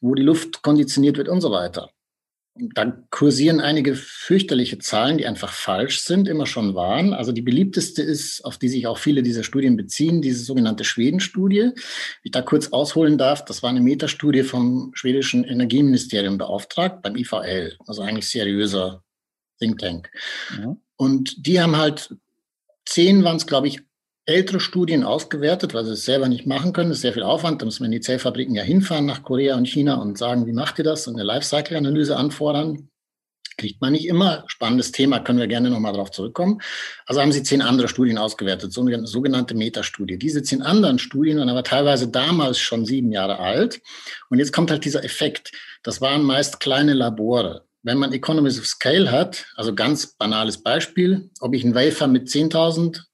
[0.00, 1.90] wo die Luft konditioniert wird und so weiter
[2.58, 7.12] da kursieren einige fürchterliche Zahlen, die einfach falsch sind, immer schon waren.
[7.12, 11.72] Also die beliebteste ist, auf die sich auch viele dieser Studien beziehen, diese sogenannte Schweden-Studie.
[12.22, 17.76] Ich da kurz ausholen darf, das war eine Metastudie vom schwedischen Energieministerium beauftragt, beim IVL,
[17.86, 19.02] also eigentlich seriöser
[19.58, 20.10] Think Tank.
[20.58, 20.76] Ja.
[20.96, 22.14] Und die haben halt
[22.86, 23.80] zehn waren es, glaube ich,
[24.26, 26.88] ältere Studien ausgewertet, weil sie es selber nicht machen können.
[26.88, 27.62] Das ist sehr viel Aufwand.
[27.62, 30.52] Da muss man in die Zellfabriken ja hinfahren nach Korea und China und sagen, wie
[30.52, 31.06] macht ihr das?
[31.06, 32.88] Und eine Lifecycle-Analyse anfordern.
[33.56, 34.44] Kriegt man nicht immer.
[34.48, 36.60] Spannendes Thema, können wir gerne nochmal darauf zurückkommen.
[37.06, 40.18] Also haben sie zehn andere Studien ausgewertet, so eine sogenannte Metastudie.
[40.18, 43.80] Diese zehn anderen Studien waren aber teilweise damals schon sieben Jahre alt.
[44.28, 45.52] Und jetzt kommt halt dieser Effekt.
[45.84, 51.30] Das waren meist kleine Labore wenn man Economies of Scale hat, also ganz banales Beispiel,
[51.38, 53.04] ob ich einen Wafer mit 10.000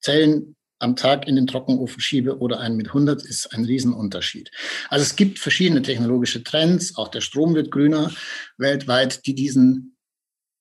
[0.00, 4.50] Zellen am Tag in den Trockenofen schiebe oder einen mit 100, ist ein Riesenunterschied.
[4.90, 8.10] Also es gibt verschiedene technologische Trends, auch der Strom wird grüner
[8.58, 9.96] weltweit, die diesen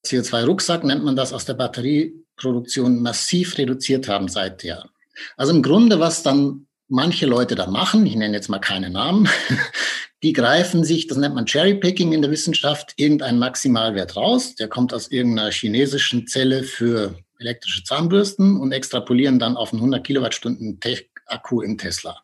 [0.05, 4.91] CO2-Rucksack, nennt man das, aus der Batterieproduktion massiv reduziert haben seither.
[5.37, 9.27] Also im Grunde, was dann manche Leute da machen, ich nenne jetzt mal keine Namen,
[10.23, 14.93] die greifen sich, das nennt man Cherrypicking in der Wissenschaft, irgendeinen Maximalwert raus, der kommt
[14.93, 20.79] aus irgendeiner chinesischen Zelle für elektrische Zahnbürsten und extrapolieren dann auf einen 100 Kilowattstunden
[21.27, 22.21] Akku im Tesla.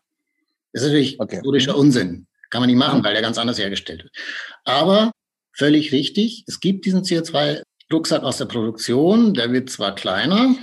[0.73, 1.35] Das ist natürlich okay.
[1.35, 2.27] historischer Unsinn.
[2.49, 4.13] Kann man nicht machen, weil der ganz anders hergestellt wird.
[4.63, 5.11] Aber
[5.53, 10.55] völlig richtig, es gibt diesen CO2-Rucksack aus der Produktion, der wird zwar kleiner,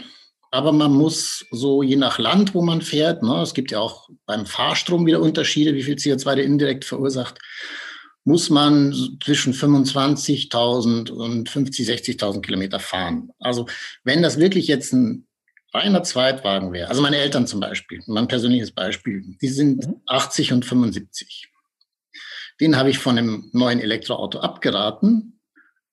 [0.51, 4.09] aber man muss so je nach Land, wo man fährt, ne, es gibt ja auch
[4.27, 7.39] beim Fahrstrom wieder Unterschiede, wie viel CO2 der indirekt verursacht
[8.29, 13.31] muss man zwischen 25.000 und 50, 60.000 Kilometer fahren.
[13.39, 13.67] Also
[14.05, 15.27] wenn das wirklich jetzt ein
[15.73, 20.57] reiner Zweitwagen wäre, also meine Eltern zum Beispiel, mein persönliches Beispiel, die sind 80 mhm.
[20.57, 21.51] und 75.
[22.61, 25.38] Den habe ich von einem neuen Elektroauto abgeraten,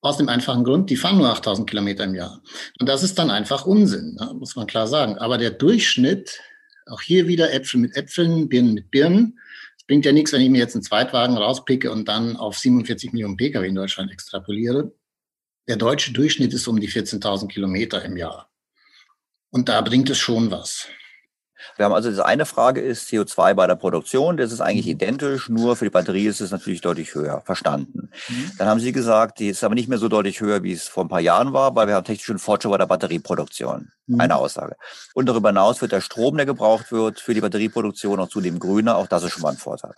[0.06, 2.42] aus dem einfachen Grund, die fahren nur 8000 Kilometer im Jahr.
[2.80, 4.34] Und das ist dann einfach Unsinn, ne?
[4.38, 5.18] muss man klar sagen.
[5.18, 6.40] Aber der Durchschnitt,
[6.88, 9.40] auch hier wieder Äpfel mit Äpfeln, Birnen mit Birnen,
[9.88, 13.38] bringt ja nichts, wenn ich mir jetzt einen Zweitwagen rauspicke und dann auf 47 Millionen
[13.38, 14.94] Pkw in Deutschland extrapoliere.
[15.68, 18.50] Der deutsche Durchschnitt ist um die 14.000 Kilometer im Jahr.
[19.50, 20.88] Und da bringt es schon was.
[21.76, 24.38] Wir haben also diese eine Frage ist CO2 bei der Produktion.
[24.38, 24.94] Das ist eigentlich mhm.
[24.94, 27.42] identisch, nur für die Batterie ist es natürlich deutlich höher.
[27.46, 28.10] Verstanden.
[28.30, 28.52] Mhm.
[28.58, 31.04] Dann haben Sie gesagt, die ist aber nicht mehr so deutlich höher, wie es vor
[31.04, 33.92] ein paar Jahren war, weil wir haben technischen Fortschritt bei der Batterieproduktion.
[34.08, 34.22] Mhm.
[34.22, 34.76] Eine Aussage.
[35.14, 38.98] Und darüber hinaus wird der Strom, der gebraucht wird für die Batterieproduktion, auch zudem grüner.
[38.98, 39.94] Auch das ist schon mal ein Vorteil.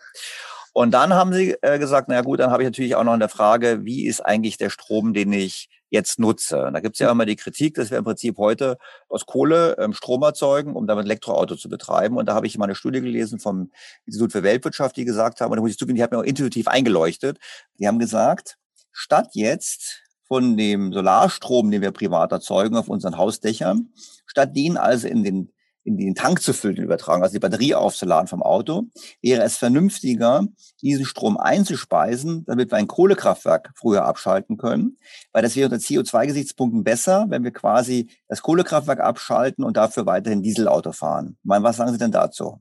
[0.78, 3.30] Und dann haben sie äh, gesagt, na gut, dann habe ich natürlich auch noch eine
[3.30, 6.66] Frage, wie ist eigentlich der Strom, den ich jetzt nutze?
[6.66, 8.78] Und da gibt es ja immer die Kritik, dass wir im Prinzip heute
[9.10, 12.16] aus Kohle ähm, Strom erzeugen, um damit Elektroauto zu betreiben.
[12.16, 13.72] Und da habe ich mal eine Studie gelesen vom
[14.06, 16.24] Institut für Weltwirtschaft, die gesagt haben, und da muss ich zugeben, die hat mir auch
[16.24, 17.40] intuitiv eingeleuchtet.
[17.80, 18.60] Die haben gesagt,
[18.92, 23.90] statt jetzt von dem Solarstrom, den wir privat erzeugen auf unseren Hausdächern,
[24.28, 25.52] statt den also in den
[25.88, 28.84] in den Tank zu füllen, übertragen, also die Batterie aufzuladen vom Auto,
[29.22, 30.46] wäre es vernünftiger,
[30.82, 34.98] diesen Strom einzuspeisen, damit wir ein Kohlekraftwerk früher abschalten können,
[35.32, 40.44] weil das wäre unter CO2-Gesichtspunkten besser, wenn wir quasi das Kohlekraftwerk abschalten und dafür weiterhin
[40.44, 41.38] Dieselauto fahren.
[41.40, 42.60] Ich meine, was sagen Sie denn dazu?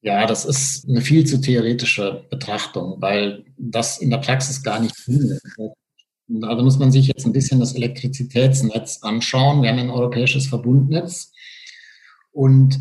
[0.00, 4.96] Ja, das ist eine viel zu theoretische Betrachtung, weil das in der Praxis gar nicht
[4.96, 5.42] findet.
[6.28, 9.62] Da muss man sich jetzt ein bisschen das Elektrizitätsnetz anschauen.
[9.62, 11.33] Wir haben ein europäisches Verbundnetz
[12.34, 12.78] und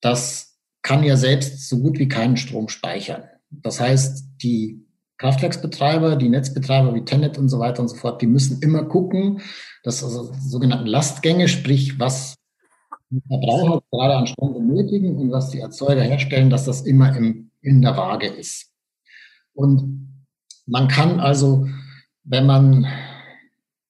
[0.00, 3.24] das kann ja selbst so gut wie keinen Strom speichern.
[3.50, 4.86] Das heißt, die
[5.18, 9.40] Kraftwerksbetreiber, die Netzbetreiber wie Tenet und so weiter und so fort, die müssen immer gucken,
[9.82, 12.36] dass also sogenannten Lastgänge, sprich was
[13.28, 17.80] Verbraucher gerade an Strom benötigen und was die Erzeuger herstellen, dass das immer im, in
[17.82, 18.72] der Waage ist.
[19.54, 20.26] Und
[20.66, 21.66] man kann also
[22.28, 22.86] wenn man,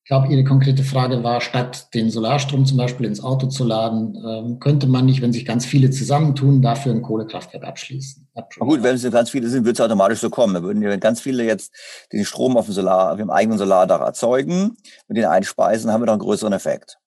[0.06, 4.16] ich glaube, Ihre konkrete Frage war, statt den Solarstrom zum Beispiel ins Auto zu laden,
[4.24, 8.28] ähm, könnte man nicht, wenn sich ganz viele zusammentun, dafür ein Kohlekraftwerk abschließen.
[8.60, 10.54] Gut, wenn es ganz viele sind, wird es automatisch so kommen.
[10.54, 11.74] Da würden wenn ganz viele jetzt
[12.12, 14.76] den Strom auf dem Solar, auf dem eigenen Solardach erzeugen
[15.08, 16.98] und den einspeisen, haben wir doch einen größeren Effekt.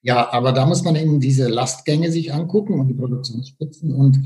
[0.00, 4.18] Ja, aber da muss man eben diese Lastgänge sich angucken und die Produktionsspitzen und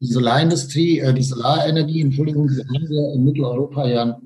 [0.00, 4.20] die Solarindustrie, äh, die Solarenergie, Entschuldigung, die haben wir in Mitteleuropa ja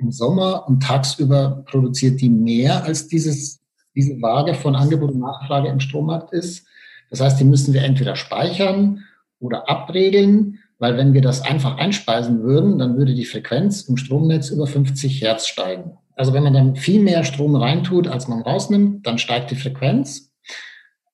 [0.00, 3.60] im Sommer und tagsüber produziert die mehr als dieses,
[3.94, 6.66] diese Waage von Angebot und Nachfrage im Strommarkt ist.
[7.10, 9.04] Das heißt, die müssen wir entweder speichern
[9.38, 14.50] oder abregeln, weil wenn wir das einfach einspeisen würden, dann würde die Frequenz im Stromnetz
[14.50, 15.98] über 50 Hertz steigen.
[16.14, 20.32] Also wenn man dann viel mehr Strom reintut, als man rausnimmt, dann steigt die Frequenz.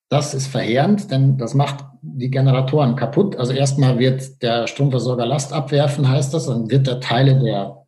[0.08, 3.36] Das ist verheerend, denn das macht die Generatoren kaputt.
[3.36, 7.85] Also erstmal wird der Stromversorger Last abwerfen, heißt das, dann wird er Teile der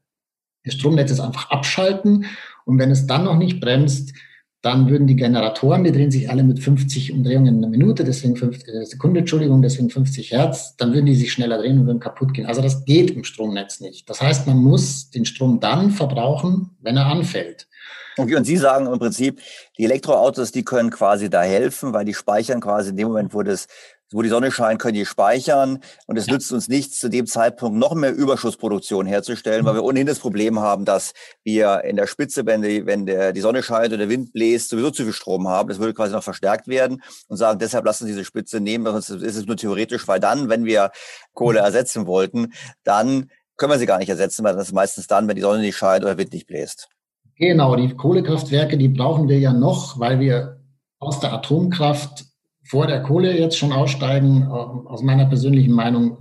[0.68, 2.26] des Stromnetzes einfach abschalten.
[2.64, 4.12] Und wenn es dann noch nicht bremst,
[4.60, 8.36] dann würden die Generatoren, die drehen sich alle mit 50 Umdrehungen in einer Minute, deswegen
[8.36, 12.00] 50 äh, Sekunde, Entschuldigung, deswegen 50 Hertz, dann würden die sich schneller drehen und würden
[12.00, 12.46] kaputt gehen.
[12.46, 14.10] Also das geht im Stromnetz nicht.
[14.10, 17.68] Das heißt, man muss den Strom dann verbrauchen, wenn er anfällt.
[18.16, 19.40] Okay, und Sie sagen im Prinzip,
[19.78, 23.44] die Elektroautos, die können quasi da helfen, weil die speichern quasi in dem Moment, wo
[23.44, 23.68] das
[24.12, 25.80] wo die Sonne scheint, können die speichern.
[26.06, 26.34] Und es ja.
[26.34, 30.60] nützt uns nichts, zu dem Zeitpunkt noch mehr Überschussproduktion herzustellen, weil wir ohnehin das Problem
[30.60, 31.12] haben, dass
[31.44, 34.70] wir in der Spitze, wenn die, wenn der, die Sonne scheint oder der Wind bläst,
[34.70, 35.68] sowieso zu viel Strom haben.
[35.68, 39.10] Das würde quasi noch verstärkt werden und sagen, deshalb lassen Sie diese Spitze nehmen, sonst
[39.10, 40.90] ist es nur theoretisch, weil dann, wenn wir
[41.34, 42.52] Kohle ersetzen wollten,
[42.84, 45.60] dann können wir sie gar nicht ersetzen, weil das ist meistens dann, wenn die Sonne
[45.60, 46.88] nicht scheint oder der Wind nicht bläst.
[47.36, 50.60] Genau, die Kohlekraftwerke, die brauchen wir ja noch, weil wir
[50.98, 52.24] aus der Atomkraft
[52.68, 56.18] vor der Kohle jetzt schon aussteigen, äh, aus meiner persönlichen Meinung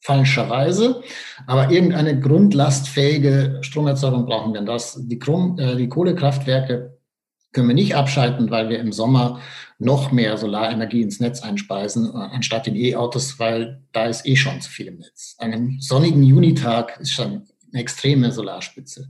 [0.00, 1.02] falscherweise.
[1.46, 4.62] Aber irgendeine grundlastfähige Stromerzeugung brauchen wir.
[4.62, 6.96] Das, die, Krom, äh, die Kohlekraftwerke
[7.52, 9.40] können wir nicht abschalten, weil wir im Sommer
[9.78, 14.60] noch mehr Solarenergie ins Netz einspeisen, äh, anstatt in E-Autos, weil da ist eh schon
[14.60, 15.36] zu viel im Netz.
[15.38, 19.08] An einem sonnigen Junitag ist schon eine extreme Solarspitze.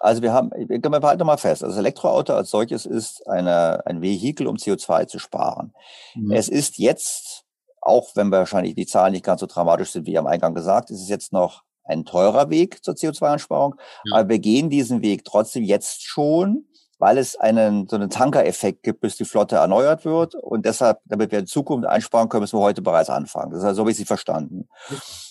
[0.00, 4.00] Also wir haben, wir halten mal fest, also das Elektroauto als solches ist eine, ein
[4.00, 5.74] Vehikel, um CO2 zu sparen.
[6.14, 6.32] Mhm.
[6.32, 7.44] Es ist jetzt,
[7.82, 11.02] auch wenn wahrscheinlich die Zahlen nicht ganz so dramatisch sind, wie am Eingang gesagt, ist
[11.02, 13.74] es jetzt noch ein teurer Weg zur CO2-Einsparung.
[14.04, 14.16] Ja.
[14.16, 16.66] Aber wir gehen diesen Weg trotzdem jetzt schon,
[16.98, 20.34] weil es einen, so einen Tankereffekt gibt, bis die Flotte erneuert wird.
[20.34, 23.50] Und deshalb, damit wir in Zukunft einsparen können, müssen wir heute bereits anfangen.
[23.50, 24.68] Das ist also so, wie ich Sie verstanden.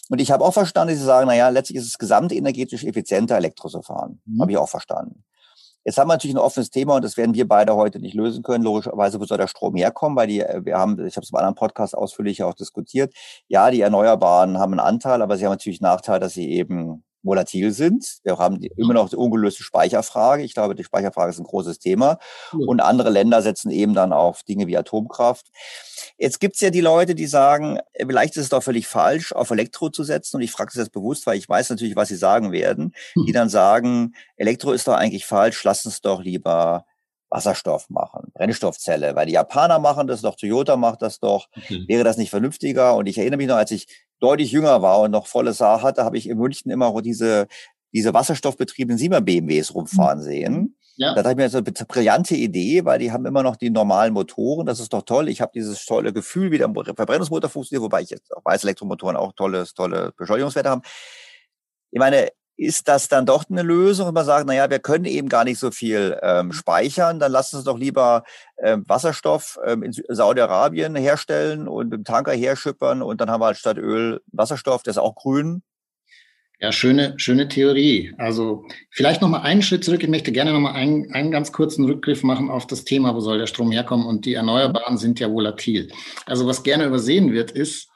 [0.10, 3.38] Und ich habe auch verstanden, dass Sie sagen, na ja, letztlich ist es gesamtenergetisch effizienter,
[3.38, 4.22] Elektro zu fahren.
[4.26, 4.42] Mhm.
[4.42, 5.24] Habe ich auch verstanden.
[5.86, 8.44] Jetzt haben wir natürlich ein offenes Thema und das werden wir beide heute nicht lösen
[8.44, 8.64] können.
[8.64, 10.18] Logischerweise, wo soll der Strom herkommen?
[10.18, 13.14] Weil die, wir haben, ich habe es im anderen Podcast ausführlich auch diskutiert.
[13.48, 17.04] Ja, die Erneuerbaren haben einen Anteil, aber sie haben natürlich einen Nachteil, dass sie eben
[17.24, 18.20] volatil sind.
[18.24, 20.44] Wir haben die, immer noch die ungelöste Speicherfrage.
[20.44, 22.20] Ich glaube, die Speicherfrage ist ein großes Thema.
[22.52, 25.48] Und andere Länder setzen eben dann auf Dinge wie Atomkraft.
[26.18, 29.90] Jetzt gibt's ja die Leute, die sagen, vielleicht ist es doch völlig falsch, auf Elektro
[29.90, 30.38] zu setzen.
[30.38, 32.94] Und ich frage das jetzt bewusst, weil ich weiß natürlich, was sie sagen werden.
[33.16, 33.34] Die hm.
[33.34, 36.86] dann sagen, Elektro ist doch eigentlich falsch, lass uns doch lieber
[37.30, 41.48] Wasserstoff machen, Brennstoffzelle, weil die Japaner machen das doch, Toyota macht das doch.
[41.56, 41.86] Okay.
[41.88, 42.96] Wäre das nicht vernünftiger?
[42.96, 43.88] Und ich erinnere mich noch, als ich
[44.20, 47.48] deutlich jünger war und noch volles Haar hatte, habe ich in München immer diese,
[47.94, 50.24] diese wasserstoffbetriebenen Siemer BMWs rumfahren mhm.
[50.24, 50.76] sehen.
[50.98, 51.14] Ja.
[51.14, 54.12] Da habe ich mir so eine brillante Idee, weil die haben immer noch die normalen
[54.12, 54.66] Motoren.
[54.66, 55.30] Das ist doch toll.
[55.30, 59.16] Ich habe dieses tolle Gefühl, wie der Verbrennungsmotor funktioniert, wobei ich jetzt auch weiß, Elektromotoren
[59.16, 60.82] auch tolles, tolle Beschleunigungswerte haben.
[61.92, 62.28] Ich meine,
[62.60, 65.60] ist das dann doch eine Lösung, wenn man sagt, naja, wir können eben gar nicht
[65.60, 68.24] so viel ähm, speichern, dann lassen Sie doch lieber
[68.62, 73.48] ähm, Wasserstoff ähm, in Saudi-Arabien herstellen und mit dem Tanker herschippern und dann haben wir
[73.48, 75.64] halt statt Öl Wasserstoff, der ist auch grün
[76.62, 78.14] ja, schöne, schöne Theorie.
[78.18, 80.04] Also vielleicht noch mal einen Schritt zurück.
[80.04, 83.22] Ich möchte gerne noch mal einen, einen ganz kurzen Rückgriff machen auf das Thema, wo
[83.22, 84.06] soll der Strom herkommen?
[84.06, 85.90] Und die Erneuerbaren sind ja volatil.
[86.26, 87.88] Also was gerne übersehen wird, ist,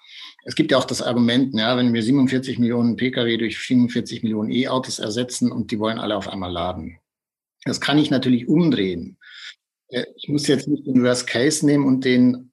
[0.45, 4.51] es gibt ja auch das Argument, ja, wenn wir 47 Millionen Pkw durch 47 Millionen
[4.51, 6.99] E-Autos ersetzen und die wollen alle auf einmal laden.
[7.65, 9.17] Das kann ich natürlich umdrehen.
[9.87, 12.51] Äh, ich muss jetzt nicht den Worst Case nehmen und den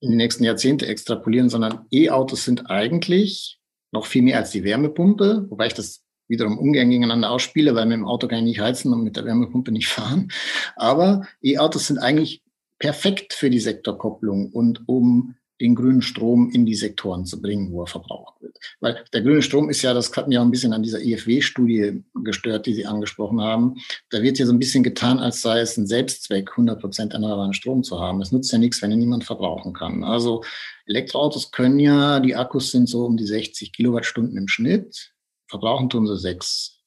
[0.00, 3.58] in die nächsten Jahrzehnte extrapolieren, sondern E-Autos sind eigentlich
[3.92, 7.96] noch viel mehr als die Wärmepumpe, wobei ich das wiederum ungern gegeneinander ausspiele, weil mit
[7.96, 10.30] dem Auto kann ich nicht heizen und mit der Wärmepumpe nicht fahren.
[10.76, 12.42] Aber E-Autos sind eigentlich
[12.78, 17.82] perfekt für die Sektorkopplung und um den grünen Strom in die Sektoren zu bringen, wo
[17.82, 18.58] er verbraucht wird.
[18.80, 22.04] Weil der grüne Strom ist ja, das hat mir auch ein bisschen an dieser IFW-Studie
[22.22, 23.76] gestört, die Sie angesprochen haben.
[24.10, 27.54] Da wird ja so ein bisschen getan, als sei es ein Selbstzweck, 100 Prozent erneuerbaren
[27.54, 28.20] Strom zu haben.
[28.20, 30.04] Es nutzt ja nichts, wenn ihn niemand verbrauchen kann.
[30.04, 30.44] Also
[30.86, 35.14] Elektroautos können ja, die Akkus sind so um die 60 Kilowattstunden im Schnitt.
[35.48, 36.82] Verbrauchen tun sie sechs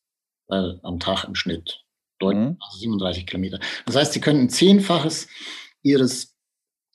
[0.50, 1.84] äh, am Tag im Schnitt.
[2.20, 2.58] Deutlich, mhm.
[2.60, 3.60] also 37 Kilometer.
[3.88, 5.28] Das heißt, sie können ein Zehnfaches
[5.82, 6.37] ihres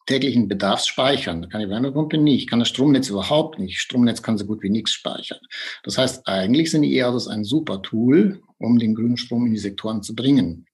[0.06, 1.42] täglichen Bedarfs speichern.
[1.42, 3.78] Da kann die Wärmepumpe nicht, kann das Stromnetz überhaupt nicht.
[3.78, 5.40] Stromnetz kann so gut wie nichts speichern.
[5.84, 9.58] Das heißt, eigentlich sind die E-Autos ein super Tool, um den grünen Strom in die
[9.58, 10.66] Sektoren zu bringen.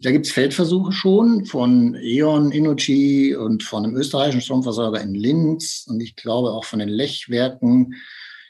[0.00, 5.86] Da gibt es Feldversuche schon von E.ON, Innogy und von einem österreichischen Stromversorger in Linz
[5.88, 7.94] und ich glaube auch von den Lechwerken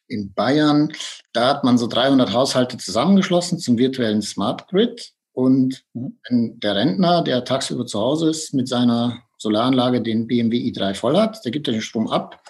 [0.09, 0.93] in Bayern.
[1.33, 5.13] Da hat man so 300 Haushalte zusammengeschlossen zum virtuellen Smart Grid.
[5.33, 6.19] Und mhm.
[6.61, 11.45] der Rentner, der tagsüber zu Hause ist, mit seiner Solaranlage den BMW i3 voll hat,
[11.45, 12.43] der gibt den Strom ab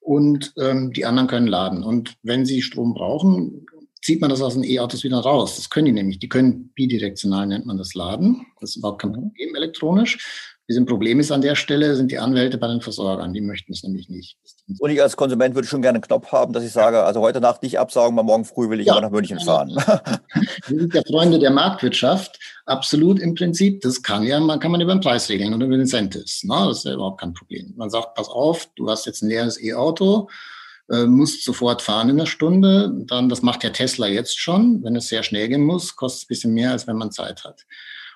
[0.00, 1.82] und ähm, die anderen können laden.
[1.82, 3.66] Und wenn sie Strom brauchen,
[4.02, 5.56] zieht man das aus den E-Autos wieder raus.
[5.56, 6.18] Das können die nämlich.
[6.18, 8.46] Die können bidirektional, nennt man das, laden.
[8.60, 10.56] Das ist überhaupt kein Problem elektronisch.
[10.76, 13.32] Ein Problem ist an der Stelle, sind die Anwälte bei den Versorgern.
[13.32, 14.36] Die möchten es nämlich nicht.
[14.78, 17.40] Und ich als Konsument würde schon gerne einen Knopf haben, dass ich sage, also heute
[17.40, 19.70] Nacht nicht absaugen, mal morgen früh will ich ja, immer nach München fahren.
[20.68, 22.38] Wir sind ja Freunde der Marktwirtschaft.
[22.66, 23.80] Absolut im Prinzip.
[23.80, 26.44] Das kann ja, man kann man über den Preis regeln oder über den Incentives.
[26.44, 26.54] Ne?
[26.68, 27.74] Das ist ja überhaupt kein Problem.
[27.76, 30.28] Man sagt, pass auf, du hast jetzt ein leeres E-Auto
[30.90, 32.92] äh, musst sofort fahren in einer Stunde.
[33.06, 34.82] Dann, das macht ja Tesla jetzt schon.
[34.82, 37.44] Wenn es sehr schnell gehen muss, kostet es ein bisschen mehr, als wenn man Zeit
[37.44, 37.64] hat.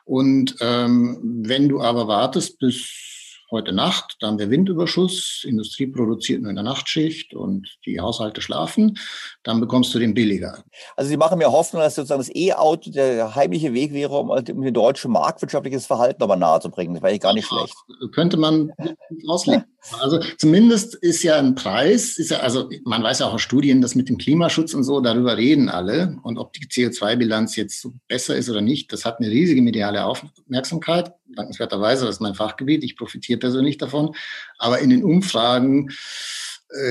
[0.04, 3.13] Und ähm, wenn du aber wartest bis
[3.50, 8.40] heute Nacht, da haben wir Windüberschuss, Industrie produziert nur in der Nachtschicht und die Haushalte
[8.40, 8.98] schlafen,
[9.42, 10.64] dann bekommst du den billiger.
[10.96, 14.74] Also Sie machen mir Hoffnung, dass sozusagen das E-Auto der heimliche Weg wäre, um den
[14.74, 16.94] deutschen marktwirtschaftliches Verhalten nochmal nahe zu bringen.
[16.94, 17.74] Das wäre gar nicht schlecht.
[18.12, 18.72] Könnte man
[19.28, 19.64] auslegen.
[20.00, 23.82] Also zumindest ist ja ein Preis, ist ja, also man weiß ja auch aus Studien,
[23.82, 26.16] dass mit dem Klimaschutz und so, darüber reden alle.
[26.22, 31.12] Und ob die CO2-Bilanz jetzt besser ist oder nicht, das hat eine riesige mediale Aufmerksamkeit.
[31.34, 32.84] Dankenswerterweise, das ist mein Fachgebiet.
[32.84, 34.14] Ich profitiere persönlich davon.
[34.58, 35.90] Aber in den Umfragen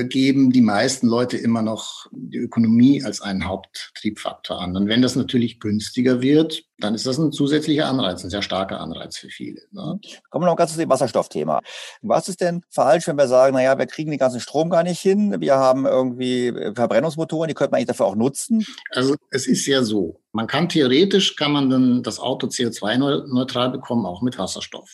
[0.08, 4.76] geben die meisten Leute immer noch die Ökonomie als einen Haupttriebfaktor an.
[4.76, 8.80] Und wenn das natürlich günstiger wird, dann ist das ein zusätzlicher Anreiz, ein sehr starker
[8.80, 9.60] Anreiz für viele.
[9.72, 10.00] Ne?
[10.30, 11.60] Kommen wir noch ganz zu dem Wasserstoffthema.
[12.02, 15.00] Was ist denn falsch, wenn wir sagen, naja, wir kriegen den ganzen Strom gar nicht
[15.00, 18.64] hin, wir haben irgendwie äh, Verbrennungsmotoren, die könnte man eigentlich dafür auch nutzen?
[18.90, 24.06] Also es ist ja so, man kann theoretisch, kann man dann das Auto CO2-neutral bekommen,
[24.06, 24.90] auch mit Wasserstoff.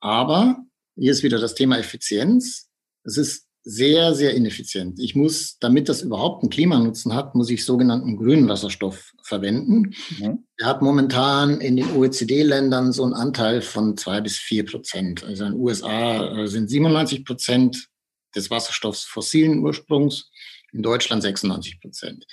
[0.00, 0.58] Aber
[0.96, 2.68] hier ist wieder das Thema Effizienz.
[3.04, 5.00] Es ist sehr, sehr ineffizient.
[5.00, 9.94] Ich muss, damit das überhaupt einen Klimanutzen hat, muss ich sogenannten grünen Wasserstoff verwenden.
[10.18, 10.44] Mhm.
[10.58, 15.24] Er hat momentan in den OECD-Ländern so einen Anteil von zwei bis vier Prozent.
[15.24, 17.88] Also in den USA äh, sind 97 Prozent
[18.36, 20.30] des Wasserstoffs fossilen Ursprungs,
[20.72, 22.26] in Deutschland 96 Prozent.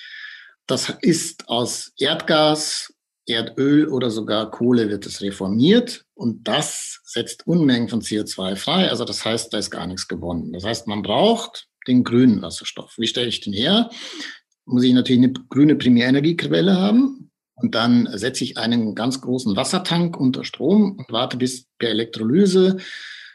[0.68, 2.94] Das ist aus Erdgas,
[3.32, 8.90] Erdöl oder sogar Kohle wird es reformiert und das setzt Unmengen von CO2 frei.
[8.90, 10.54] Also das heißt, da ist gar nichts gewonnen.
[10.54, 12.96] Das heißt, man braucht den grünen Wasserstoff.
[12.98, 13.90] Wie stelle ich den her?
[14.66, 20.20] Muss ich natürlich eine grüne Primärenergiequelle haben und dann setze ich einen ganz großen Wassertank
[20.20, 22.78] unter Strom und warte, bis per Elektrolyse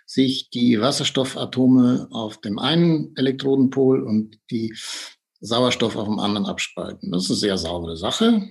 [0.07, 4.75] sich die Wasserstoffatome auf dem einen Elektrodenpol und die
[5.41, 7.11] Sauerstoff auf dem anderen abspalten.
[7.11, 8.49] Das ist eine sehr saubere Sache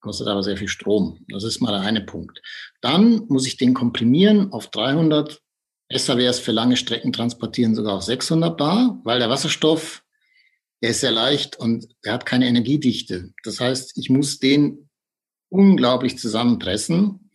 [0.00, 1.24] kostet aber sehr viel Strom.
[1.28, 2.42] Das ist mal der eine Punkt.
[2.80, 5.40] Dann muss ich den komprimieren auf 300.
[5.88, 10.04] Besser wäre es für lange Strecken transportieren sogar auf 600 Bar, weil der Wasserstoff,
[10.82, 13.32] der ist sehr leicht und er hat keine Energiedichte.
[13.44, 14.88] Das heißt, ich muss den
[15.48, 17.30] unglaublich zusammenpressen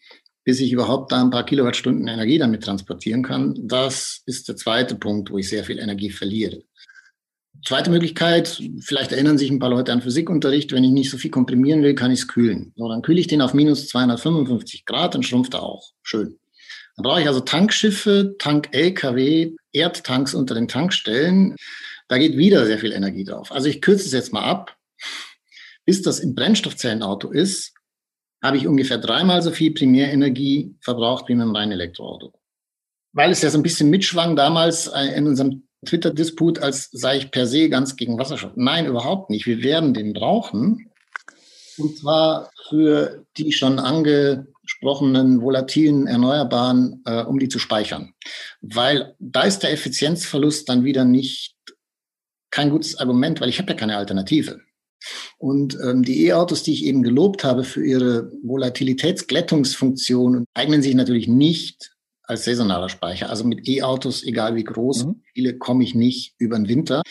[0.46, 3.56] bis ich überhaupt da ein paar Kilowattstunden Energie damit transportieren kann.
[3.68, 6.62] Das ist der zweite Punkt, wo ich sehr viel Energie verliere.
[7.66, 11.32] Zweite Möglichkeit, vielleicht erinnern sich ein paar Leute an Physikunterricht, wenn ich nicht so viel
[11.32, 12.74] komprimieren will, kann ich es kühlen.
[12.76, 15.92] So, dann kühle ich den auf minus 255 Grad, dann schrumpft er auch.
[16.04, 16.38] Schön.
[16.96, 21.56] Dann brauche ich also Tankschiffe, Tank-LKW, Erdtanks unter den Tankstellen.
[22.08, 23.52] Da geht wieder sehr viel Energie drauf.
[23.52, 24.78] Also ich kürze es jetzt mal ab.
[25.86, 27.74] Bis das im Brennstoffzellenauto ist,
[28.44, 32.32] habe ich ungefähr dreimal so viel Primärenergie verbraucht wie mit einem reinen Elektroauto.
[33.12, 37.32] Weil es ja so ein bisschen mitschwang damals äh, in unserem Twitter-Disput, als sei ich
[37.32, 38.54] per se ganz gegen Wasserstoff.
[38.56, 39.46] Nein, überhaupt nicht.
[39.46, 40.92] Wir werden den brauchen.
[41.78, 48.14] Und zwar für die schon angesprochenen volatilen Erneuerbaren, äh, um die zu speichern.
[48.62, 51.56] Weil da ist der Effizienzverlust dann wieder nicht
[52.52, 54.62] kein gutes Argument, weil ich habe ja keine Alternative.
[55.38, 61.28] Und ähm, die E-Autos, die ich eben gelobt habe für ihre Volatilitätsglättungsfunktion, eignen sich natürlich
[61.28, 61.95] nicht
[62.28, 63.30] als saisonaler Speicher.
[63.30, 65.22] Also mit E-Autos, egal wie groß, mhm.
[65.34, 67.02] viele komme ich nicht über den Winter,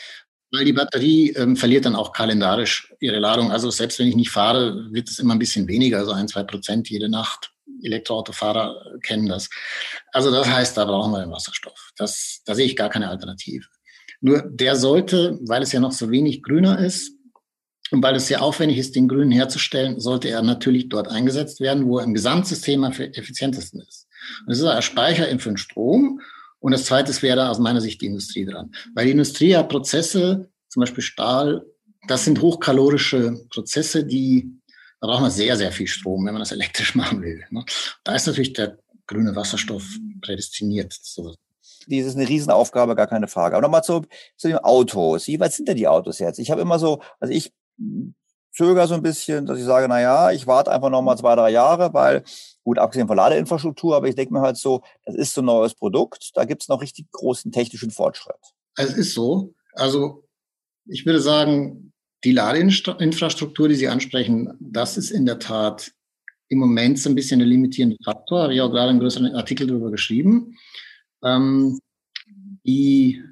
[0.53, 3.51] weil die Batterie ähm, verliert dann auch kalendarisch ihre Ladung.
[3.51, 6.45] Also selbst wenn ich nicht fahre, wird es immer ein bisschen weniger, also ein, zwei
[6.45, 7.51] Prozent jede Nacht.
[7.83, 9.51] Elektroautofahrer kennen das.
[10.12, 11.93] Also das heißt, da brauchen wir den Wasserstoff.
[11.97, 13.67] Das, da sehe ich gar keine Alternative.
[14.21, 17.15] Nur der sollte, weil es ja noch so wenig grüner ist,
[17.91, 21.87] und weil es sehr aufwendig ist, den Grünen herzustellen, sollte er natürlich dort eingesetzt werden,
[21.87, 24.04] wo er im Gesamtsystem am effizientesten ist.
[24.41, 26.20] Und das ist ein Speicher für den Strom.
[26.61, 28.75] Und das zweite wäre da aus meiner Sicht die Industrie dran.
[28.95, 31.66] Weil die Industrie hat Prozesse, zum Beispiel Stahl,
[32.09, 34.51] das sind hochkalorische Prozesse, die,
[35.01, 37.45] da braucht man sehr, sehr viel Strom, wenn man das elektrisch machen will.
[37.51, 37.64] Ne?
[38.03, 39.85] Da ist natürlich der grüne Wasserstoff
[40.22, 40.99] prädestiniert.
[41.87, 43.57] Dies ist eine Riesenaufgabe, gar keine Frage.
[43.57, 44.03] Aber nochmal zu,
[44.37, 45.27] zu den Autos.
[45.27, 46.39] Wie weit sind denn die Autos jetzt?
[46.39, 47.53] Ich habe immer so, also ich
[48.55, 51.35] zögere so ein bisschen, dass ich sage, na ja, ich warte einfach noch mal zwei,
[51.35, 52.23] drei Jahre, weil
[52.63, 55.75] gut, abgesehen von Ladeinfrastruktur, aber ich denke mir halt so, das ist so ein neues
[55.75, 58.37] Produkt, da gibt es noch richtig großen technischen Fortschritt.
[58.77, 59.55] Es ist so.
[59.75, 60.25] Also
[60.87, 61.93] ich würde sagen,
[62.25, 65.93] die Ladeinfrastruktur, die Sie ansprechen, das ist in der Tat
[66.49, 68.43] im Moment so ein bisschen ein limitierender Faktor.
[68.43, 70.57] Habe ich auch gerade einen größeren Artikel darüber geschrieben.
[71.23, 71.81] Ähm,
[72.65, 73.23] die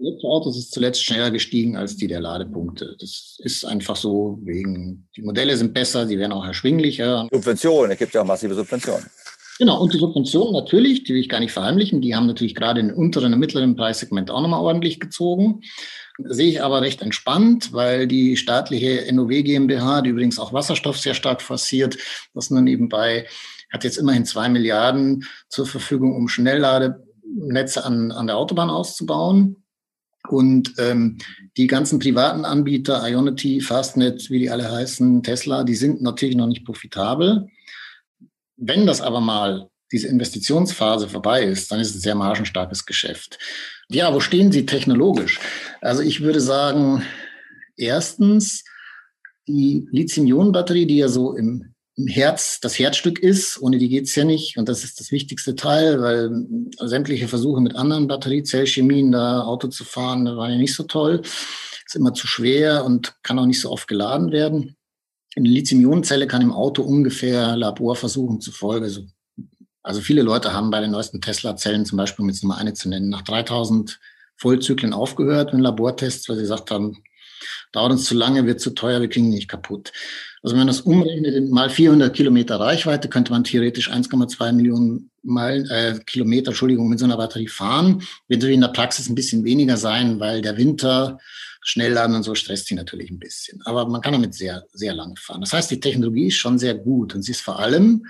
[0.00, 2.96] Elektroautos ist zuletzt schneller gestiegen als die der Ladepunkte.
[2.98, 7.28] Das ist einfach so wegen, die Modelle sind besser, die werden auch erschwinglicher.
[7.30, 9.06] Subventionen, es gibt ja auch massive Subventionen.
[9.58, 12.80] Genau, und die Subventionen natürlich, die will ich gar nicht verheimlichen, die haben natürlich gerade
[12.80, 15.62] in unteren und mittleren Preissegment auch nochmal ordentlich gezogen.
[16.24, 21.14] Sehe ich aber recht entspannt, weil die staatliche NOW GmbH, die übrigens auch Wasserstoff sehr
[21.14, 21.98] stark forciert,
[22.34, 23.26] das nur nebenbei,
[23.72, 29.56] hat jetzt immerhin zwei Milliarden zur Verfügung, um Schnelllade Netze an, an der Autobahn auszubauen.
[30.28, 31.18] Und ähm,
[31.56, 36.46] die ganzen privaten Anbieter, Ionity, Fastnet, wie die alle heißen, Tesla, die sind natürlich noch
[36.46, 37.48] nicht profitabel.
[38.56, 43.38] Wenn das aber mal diese Investitionsphase vorbei ist, dann ist es ein sehr margenstarkes Geschäft.
[43.88, 45.40] Ja, wo stehen Sie technologisch?
[45.80, 47.02] Also ich würde sagen,
[47.76, 48.64] erstens
[49.46, 51.74] die Lithium-Ionen-Batterie, die ja so im
[52.06, 53.60] Herz, das Herzstück ist.
[53.60, 54.56] Ohne die geht's ja nicht.
[54.56, 56.30] Und das ist das wichtigste Teil, weil
[56.88, 61.22] sämtliche Versuche mit anderen Batteriezellchemien, da Auto zu fahren, da waren ja nicht so toll.
[61.22, 64.76] Ist immer zu schwer und kann auch nicht so oft geladen werden.
[65.36, 69.06] Eine Lithium-Ionen-Zelle kann im Auto ungefähr Laborversuchen zufolge, so,
[69.82, 72.88] also viele Leute haben bei den neuesten Tesla-Zellen zum Beispiel, um jetzt Nummer eine zu
[72.88, 73.98] nennen, nach 3000
[74.36, 77.02] Vollzyklen aufgehört in Labortests, weil sie gesagt haben,
[77.72, 79.92] dauert uns zu lange, wird zu teuer, wir kriegen nicht kaputt.
[80.48, 85.68] Also wenn man das umrechnet mal 400 Kilometer Reichweite, könnte man theoretisch 1,2 Millionen Meilen,
[85.68, 87.98] äh, Kilometer, Entschuldigung, mit so einer Batterie fahren.
[88.28, 91.18] Wird natürlich in der Praxis ein bisschen weniger sein, weil der Winter,
[91.60, 93.60] Schnellladen und so stresst sie natürlich ein bisschen.
[93.66, 95.42] Aber man kann damit sehr, sehr lange fahren.
[95.42, 98.06] Das heißt, die Technologie ist schon sehr gut und sie ist vor allem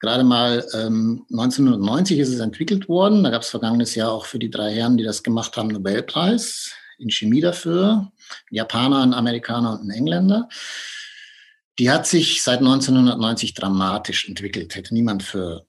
[0.00, 3.24] gerade mal ähm, 1990 ist es entwickelt worden.
[3.24, 6.74] Da gab es vergangenes Jahr auch für die drei Herren, die das gemacht haben, Nobelpreis
[6.98, 8.12] in Chemie dafür.
[8.50, 10.50] Ein Japaner, ein Amerikaner und ein Engländer
[11.78, 15.66] die hat sich seit 1990 dramatisch entwickelt, hätte niemand für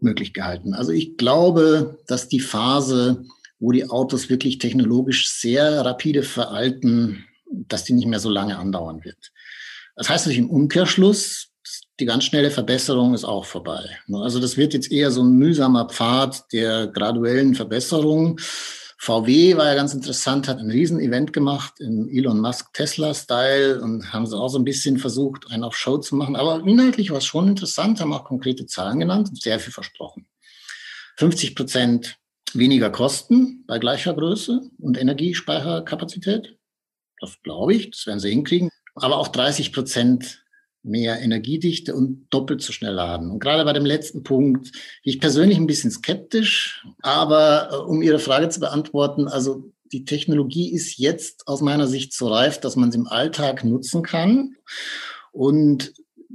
[0.00, 0.74] möglich gehalten.
[0.74, 3.24] Also ich glaube, dass die Phase,
[3.58, 9.04] wo die Autos wirklich technologisch sehr rapide veralten, dass die nicht mehr so lange andauern
[9.04, 9.32] wird.
[9.96, 11.48] Das heißt natürlich im Umkehrschluss,
[11.98, 13.98] die ganz schnelle Verbesserung ist auch vorbei.
[14.12, 18.38] Also das wird jetzt eher so ein mühsamer Pfad der graduellen Verbesserung.
[18.98, 24.26] VW war ja ganz interessant, hat ein Riesenevent gemacht im Elon Musk Tesla-Style und haben
[24.26, 26.34] sie auch so ein bisschen versucht, einen auf Show zu machen.
[26.34, 30.26] Aber inhaltlich war es schon interessant, haben auch konkrete Zahlen genannt und sehr viel versprochen.
[31.18, 32.16] 50 Prozent
[32.54, 36.56] weniger Kosten bei gleicher Größe und Energiespeicherkapazität.
[37.20, 38.70] Das glaube ich, das werden sie hinkriegen.
[38.94, 40.45] Aber auch 30 Prozent
[40.86, 43.30] mehr Energiedichte und doppelt so schnell laden.
[43.30, 44.72] Und gerade bei dem letzten Punkt
[45.02, 50.72] ich persönlich ein bisschen skeptisch, aber äh, um Ihre Frage zu beantworten, also die Technologie
[50.72, 54.56] ist jetzt aus meiner Sicht so reif, dass man sie im Alltag nutzen kann.
[55.32, 55.92] Und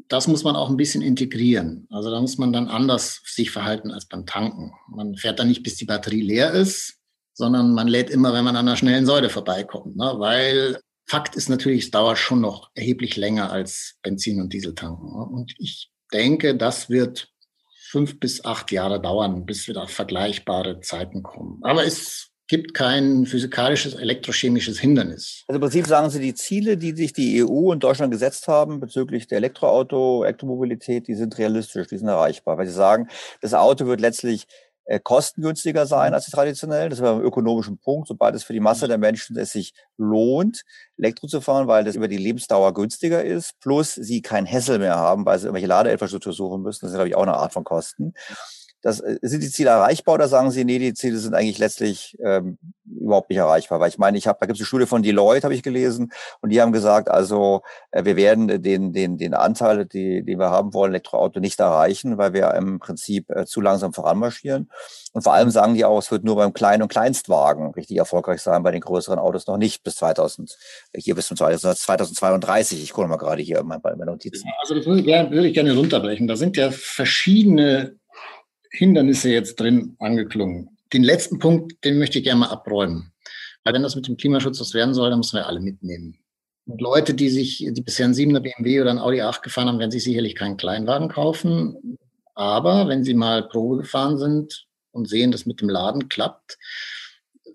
[0.07, 1.87] das muss man auch ein bisschen integrieren.
[1.89, 4.73] Also da muss man dann anders sich verhalten als beim Tanken.
[4.89, 6.97] Man fährt dann nicht, bis die Batterie leer ist,
[7.33, 9.95] sondern man lädt immer, wenn man an einer schnellen Säule vorbeikommt.
[9.95, 10.13] Ne?
[10.17, 10.79] Weil
[11.11, 15.11] Fakt ist natürlich, es dauert schon noch erheblich länger als Benzin- und Dieseltanken.
[15.11, 15.25] Ne?
[15.25, 17.27] Und ich denke, das wird
[17.89, 21.59] fünf bis acht Jahre dauern, bis wir da vergleichbare Zeiten kommen.
[21.63, 25.43] Aber es gibt kein physikalisches, elektrochemisches Hindernis.
[25.49, 28.79] Also im Prinzip sagen Sie, die Ziele, die sich die EU und Deutschland gesetzt haben
[28.79, 32.57] bezüglich der Elektroauto, Elektromobilität, die sind realistisch, die sind erreichbar.
[32.57, 33.09] Weil Sie sagen,
[33.41, 34.47] das Auto wird letztlich
[34.85, 36.89] äh, kostengünstiger sein als die traditionellen.
[36.89, 40.63] Das ist ein ökonomischen Punkt, sobald es für die Masse der Menschen es sich lohnt,
[40.97, 44.95] Elektro zu fahren, weil das über die Lebensdauer günstiger ist, plus sie kein Hessel mehr
[44.95, 46.85] haben, weil sie irgendwelche Ladeinfrastruktur suchen müssen.
[46.85, 48.13] Das ist, glaube ich, auch eine Art von Kosten.
[48.81, 52.17] Das, äh, sind die Ziele erreichbar oder sagen Sie, nee, die Ziele sind eigentlich letztlich
[52.23, 53.79] ähm, überhaupt nicht erreichbar?
[53.79, 56.11] Weil ich meine, ich habe, da gibt es eine Studie von Deloitte, habe ich gelesen,
[56.41, 57.61] und die haben gesagt, also
[57.91, 62.17] äh, wir werden den, den, den Anteil, die, den wir haben wollen, Elektroauto nicht erreichen,
[62.17, 64.69] weil wir im Prinzip äh, zu langsam voranmarschieren.
[65.13, 68.41] Und vor allem sagen die auch, es wird nur beim Klein- und Kleinstwagen richtig erfolgreich
[68.41, 70.57] sein, bei den größeren Autos noch nicht bis 2000,
[70.95, 72.81] hier bis zum 2032.
[72.81, 74.49] Ich gucke mal gerade hier in meinen Notizen.
[74.61, 76.27] Also das würde ich gerne runterbrechen.
[76.27, 78.00] Da sind ja verschiedene
[78.71, 80.77] Hindernisse jetzt drin angeklungen.
[80.93, 83.11] Den letzten Punkt, den möchte ich gerne mal abräumen.
[83.63, 86.17] Weil wenn das mit dem Klimaschutz was werden soll, dann müssen wir alle mitnehmen.
[86.65, 89.79] Und Leute, die sich, die bisher einen 7er BMW oder einen Audi 8 gefahren haben,
[89.79, 91.97] werden sich sicherlich keinen Kleinwagen kaufen.
[92.33, 96.57] Aber wenn sie mal Probe gefahren sind und sehen, dass mit dem Laden klappt,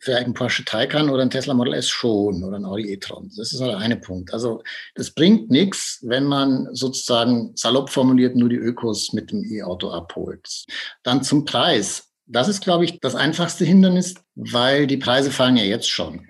[0.00, 3.30] vielleicht ein Porsche Taycan oder ein Tesla Model S schon oder ein Audi e-tron.
[3.36, 4.32] Das ist der eine Punkt.
[4.32, 4.62] Also
[4.94, 10.66] das bringt nichts, wenn man sozusagen salopp formuliert nur die Ökos mit dem E-Auto abholt.
[11.02, 12.04] Dann zum Preis.
[12.26, 16.26] Das ist, glaube ich, das einfachste Hindernis, weil die Preise fallen ja jetzt schon.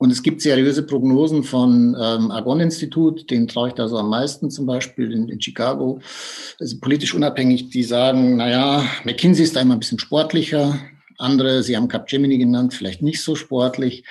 [0.00, 4.50] Und es gibt seriöse Prognosen von ähm, Argonne-Institut, denen traue ich da so am meisten,
[4.50, 6.00] zum Beispiel in, in Chicago.
[6.58, 10.78] Also politisch unabhängig, die sagen, naja, McKinsey ist da immer ein bisschen sportlicher.
[11.20, 14.04] Andere, Sie haben Capgemini genannt, vielleicht nicht so sportlich.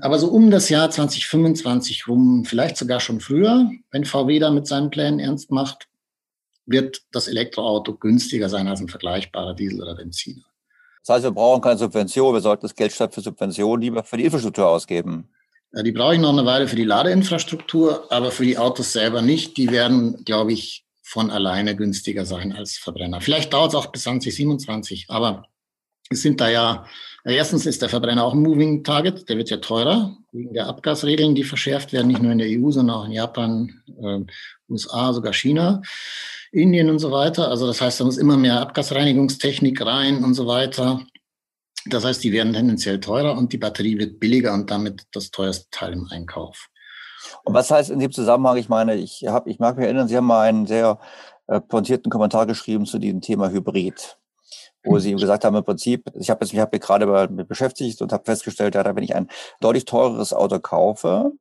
[0.00, 4.66] Aber so um das Jahr 2025 rum, vielleicht sogar schon früher, wenn VW da mit
[4.66, 5.88] seinen Plänen ernst macht,
[6.66, 10.42] wird das Elektroauto günstiger sein als ein vergleichbarer Diesel oder Benziner.
[11.06, 14.16] Das heißt, wir brauchen keine Subvention, wir sollten das Geld statt für Subventionen lieber für
[14.16, 15.28] die Infrastruktur ausgeben.
[15.72, 19.22] Ja, die brauche ich noch eine Weile für die Ladeinfrastruktur, aber für die Autos selber
[19.22, 19.56] nicht.
[19.56, 23.20] Die werden, glaube ich, von alleine günstiger sein als Verbrenner.
[23.20, 25.46] Vielleicht dauert es auch bis 2027, aber
[26.10, 26.86] sind da ja,
[27.24, 31.34] erstens ist der Verbrenner auch ein Moving Target, der wird ja teurer, wegen der Abgasregeln,
[31.34, 34.20] die verschärft werden, nicht nur in der EU, sondern auch in Japan, äh,
[34.68, 35.82] USA, sogar China,
[36.52, 37.48] Indien und so weiter.
[37.48, 41.02] Also das heißt, da muss immer mehr Abgasreinigungstechnik rein und so weiter.
[41.86, 45.68] Das heißt, die werden tendenziell teurer und die Batterie wird billiger und damit das teuerste
[45.70, 46.68] Teil im Einkauf.
[47.44, 50.16] Und was heißt in dem Zusammenhang, ich meine, ich habe, ich mag mich erinnern, Sie
[50.16, 50.98] haben mal einen sehr
[51.46, 54.16] äh, pointierten Kommentar geschrieben zu diesem Thema Hybrid
[54.86, 58.12] wo sie gesagt haben, im Prinzip, ich habe jetzt mich hab gerade damit beschäftigt und
[58.12, 59.28] habe festgestellt, ja, wenn ich ein
[59.60, 61.32] deutlich teureres Auto kaufe,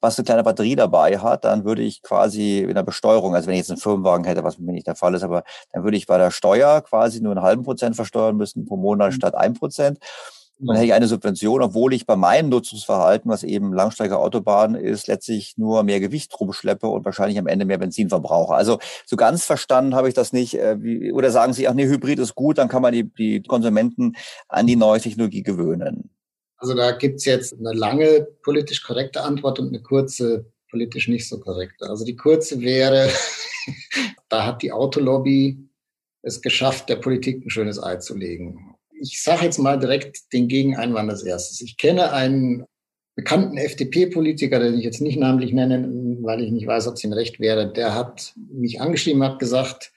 [0.00, 3.54] was eine kleine Batterie dabei hat, dann würde ich quasi in der Besteuerung, also wenn
[3.54, 6.06] ich jetzt einen Firmenwagen hätte, was mir nicht der Fall ist, aber dann würde ich
[6.06, 9.16] bei der Steuer quasi nur einen halben Prozent versteuern müssen pro Monat mhm.
[9.16, 9.98] statt ein Prozent.
[10.66, 15.08] Dann hätte ich eine Subvention, obwohl ich bei meinem Nutzungsverhalten, was eben Langstrecke Autobahn ist,
[15.08, 18.54] letztlich nur mehr Gewicht rumschleppe und wahrscheinlich am Ende mehr Benzin verbrauche.
[18.54, 20.54] Also so ganz verstanden habe ich das nicht.
[20.54, 24.14] Äh, oder sagen Sie, ach nee, Hybrid ist gut, dann kann man die, die Konsumenten
[24.48, 26.10] an die neue Technologie gewöhnen.
[26.58, 31.40] Also da gibt's jetzt eine lange politisch korrekte Antwort und eine kurze politisch nicht so
[31.40, 31.90] korrekte.
[31.90, 33.10] Also die kurze wäre,
[34.28, 35.58] da hat die Autolobby
[36.22, 38.71] es geschafft, der Politik ein schönes Ei zu legen
[39.02, 41.60] ich sage jetzt mal direkt den Gegeneinwand als erstes.
[41.60, 42.64] Ich kenne einen
[43.16, 45.86] bekannten FDP-Politiker, den ich jetzt nicht namentlich nenne,
[46.22, 49.92] weil ich nicht weiß, ob es ihm recht wäre, der hat mich angeschrieben, hat gesagt,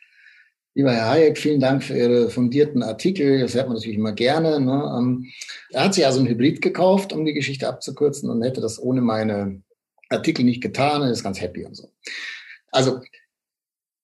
[0.74, 4.60] lieber Herr Hayek, vielen Dank für Ihre fundierten Artikel, das hört man natürlich immer gerne.
[4.60, 4.96] Ne?
[4.98, 5.32] Ähm,
[5.70, 9.02] er hat sich also ein Hybrid gekauft, um die Geschichte abzukürzen und hätte das ohne
[9.02, 9.62] meine
[10.10, 11.90] Artikel nicht getan und ist ganz happy und so.
[12.72, 13.02] Also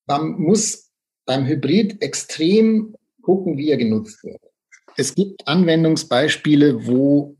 [0.05, 0.91] man muss
[1.25, 4.50] beim Hybrid extrem gucken, wie er genutzt wird
[4.97, 7.37] es gibt Anwendungsbeispiele, wo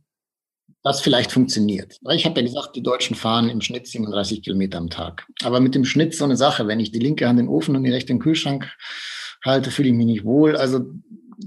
[0.84, 2.00] das vielleicht funktioniert.
[2.12, 5.28] Ich habe ja gesagt, die Deutschen fahren im Schnitt 37 Kilometer am Tag.
[5.44, 6.68] Aber mit dem Schnitt so eine Sache.
[6.68, 8.68] Wenn ich die linke Hand in den Ofen und die rechte in den Kühlschrank
[9.46, 10.56] halte, fühle ich mich nicht wohl.
[10.56, 10.82] Also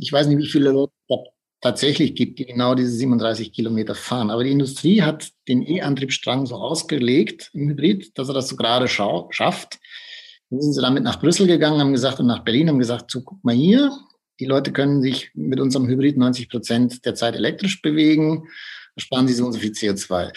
[0.01, 1.17] ich weiß nicht, wie viele Leute es
[1.61, 4.31] tatsächlich gibt, die genau diese 37 Kilometer fahren.
[4.31, 8.87] Aber die Industrie hat den E-Antriebsstrang so ausgelegt im Hybrid, dass er das so gerade
[8.87, 9.81] schafft.
[10.51, 13.23] Dann sind sie damit nach Brüssel gegangen, haben gesagt und nach Berlin, haben gesagt, so
[13.23, 13.91] guck mal hier,
[14.41, 18.49] die Leute können sich mit unserem Hybrid 90 Prozent der Zeit elektrisch bewegen,
[18.97, 20.33] sparen sie so und so viel CO2.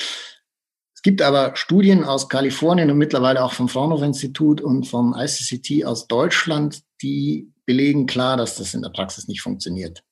[0.93, 5.85] Es gibt aber Studien aus Kalifornien und mittlerweile auch vom Fraunhofer Institut und vom ICCT
[5.85, 10.03] aus Deutschland, die belegen klar, dass das in der Praxis nicht funktioniert.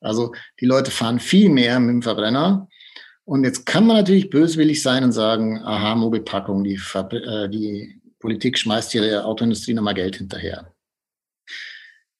[0.00, 2.68] Also die Leute fahren viel mehr mit dem Verbrenner.
[3.24, 8.58] Und jetzt kann man natürlich böswillig sein und sagen, aha, Mobilpackung, die, äh, die Politik
[8.58, 10.72] schmeißt ihre Autoindustrie nochmal Geld hinterher.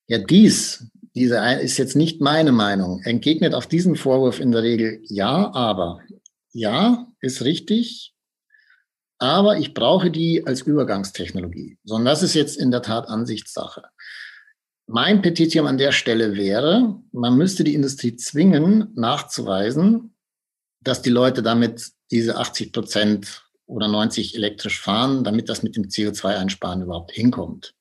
[0.06, 5.00] Ja, dies, diese ist jetzt nicht meine Meinung, entgegnet auf diesen Vorwurf in der Regel
[5.04, 6.00] ja, aber.
[6.52, 8.14] Ja, ist richtig,
[9.18, 11.78] aber ich brauche die als Übergangstechnologie.
[11.84, 13.84] Sondern das ist jetzt in der Tat Ansichtssache.
[14.86, 20.16] Mein Petitum an der Stelle wäre, man müsste die Industrie zwingen, nachzuweisen,
[20.80, 25.84] dass die Leute damit diese 80 Prozent oder 90 elektrisch fahren, damit das mit dem
[25.84, 27.74] CO2-Einsparen überhaupt hinkommt.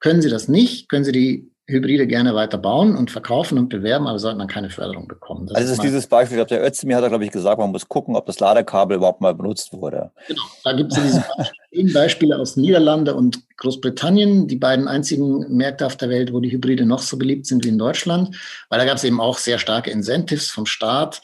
[0.00, 4.06] Können Sie das nicht, können Sie die Hybride gerne weiter bauen und verkaufen und bewerben,
[4.06, 5.46] aber sollten dann keine Förderung bekommen.
[5.48, 7.58] Das also ist, ist dieses Beispiel, ich glaube, der Özdemir hat da, glaube ich, gesagt,
[7.58, 10.12] man muss gucken, ob das Ladekabel überhaupt mal benutzt wurde.
[10.28, 11.02] Genau, da gibt es
[11.72, 16.52] diese Beispiele aus Niederlande und Großbritannien, die beiden einzigen Märkte auf der Welt, wo die
[16.52, 18.36] Hybride noch so beliebt sind wie in Deutschland,
[18.68, 21.20] weil da gab es eben auch sehr starke Incentives vom Staat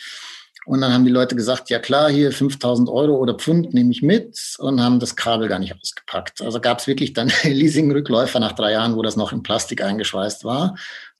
[0.64, 4.02] und dann haben die Leute gesagt, ja klar, hier 5000 Euro oder Pfund nehme ich
[4.02, 6.40] mit und haben das Kabel gar nicht ausgepackt.
[6.40, 10.44] Also gab es wirklich dann Leasing-Rückläufer nach drei Jahren, wo das noch in Plastik eingeschweißt
[10.44, 10.76] war.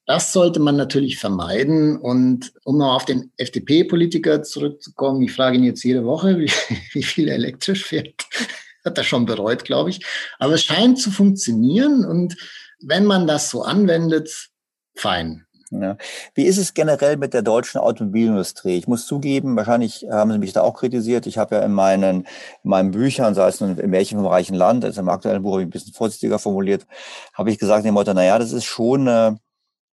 [0.07, 1.97] Das sollte man natürlich vermeiden.
[1.97, 6.51] Und um noch auf den FDP-Politiker zurückzukommen, ich frage ihn jetzt jede Woche, wie,
[6.93, 8.15] wie viel er elektrisch fährt.
[8.85, 10.05] Hat er schon bereut, glaube ich.
[10.39, 12.05] Aber es scheint zu funktionieren.
[12.05, 12.37] Und
[12.81, 14.49] wenn man das so anwendet,
[14.95, 15.47] fein.
[15.73, 15.97] Ja.
[16.35, 18.77] Wie ist es generell mit der deutschen Automobilindustrie?
[18.77, 21.27] Ich muss zugeben, wahrscheinlich haben Sie mich da auch kritisiert.
[21.27, 22.27] Ich habe ja in meinen,
[22.63, 25.53] in meinen Büchern, sei es nun im Märchen vom reichen Land, also im aktuellen Buch
[25.53, 26.87] habe ich ein bisschen vorsichtiger formuliert,
[27.33, 29.41] habe ich gesagt, dem Motto, naja, das ist schon eine,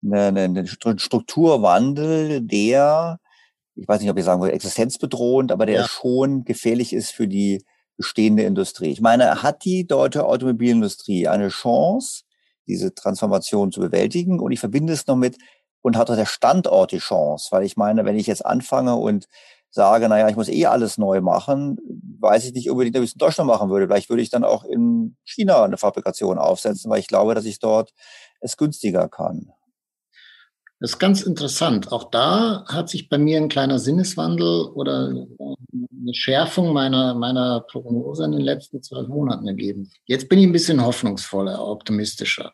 [0.10, 3.20] eine, eine Strukturwandel, der,
[3.76, 5.88] ich weiß nicht, ob ich sagen will, existenzbedrohend, aber der ja.
[5.90, 7.66] schon gefährlich ist für die
[7.98, 8.92] bestehende Industrie.
[8.92, 12.24] Ich meine, hat die deutsche Automobilindustrie eine Chance,
[12.68, 14.40] diese Transformation zu bewältigen?
[14.40, 15.38] Und ich verbinde es noch mit,
[15.86, 17.50] und hat auch der Standort die Chance.
[17.52, 19.28] Weil ich meine, wenn ich jetzt anfange und
[19.70, 21.78] sage, naja, ich muss eh alles neu machen,
[22.20, 23.86] weiß ich nicht unbedingt, ob ich es in Deutschland machen würde.
[23.86, 27.60] Vielleicht würde ich dann auch in China eine Fabrikation aufsetzen, weil ich glaube, dass ich
[27.60, 27.94] dort
[28.40, 29.52] es günstiger kann.
[30.80, 31.92] Das ist ganz interessant.
[31.92, 38.26] Auch da hat sich bei mir ein kleiner Sinneswandel oder eine Schärfung meiner, meiner Prognose
[38.26, 39.92] in den letzten zwölf Monaten ergeben.
[40.06, 42.54] Jetzt bin ich ein bisschen hoffnungsvoller, optimistischer.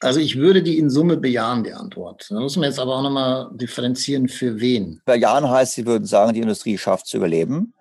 [0.00, 2.26] Also ich würde die in Summe bejahen, die Antwort.
[2.28, 5.00] Da muss man jetzt aber auch nochmal differenzieren, für wen.
[5.06, 7.72] Bejahen heißt, Sie würden sagen, die Industrie schafft zu überleben.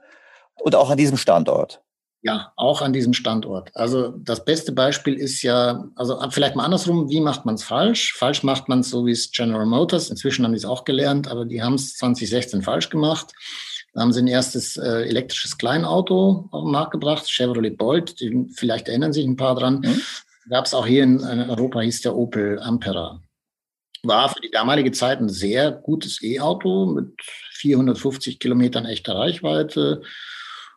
[0.55, 1.81] Und auch an diesem Standort.
[2.21, 3.69] Ja, auch an diesem Standort.
[3.75, 8.13] Also das beste Beispiel ist ja, also vielleicht mal andersrum, wie macht man es falsch?
[8.13, 11.27] Falsch macht man es so wie es General Motors, inzwischen haben die es auch gelernt,
[11.27, 13.33] aber die haben es 2016 falsch gemacht.
[13.93, 18.47] Da haben sie ein erstes äh, elektrisches Kleinauto auf den Markt gebracht, Chevrolet Bolt, die,
[18.55, 19.81] vielleicht erinnern sich ein paar dran.
[19.81, 20.01] Mhm
[20.49, 23.21] gab es auch hier in Europa, hieß der Opel Ampera.
[24.03, 27.13] War für die damalige Zeit ein sehr gutes E-Auto mit
[27.53, 30.01] 450 Kilometern echter Reichweite.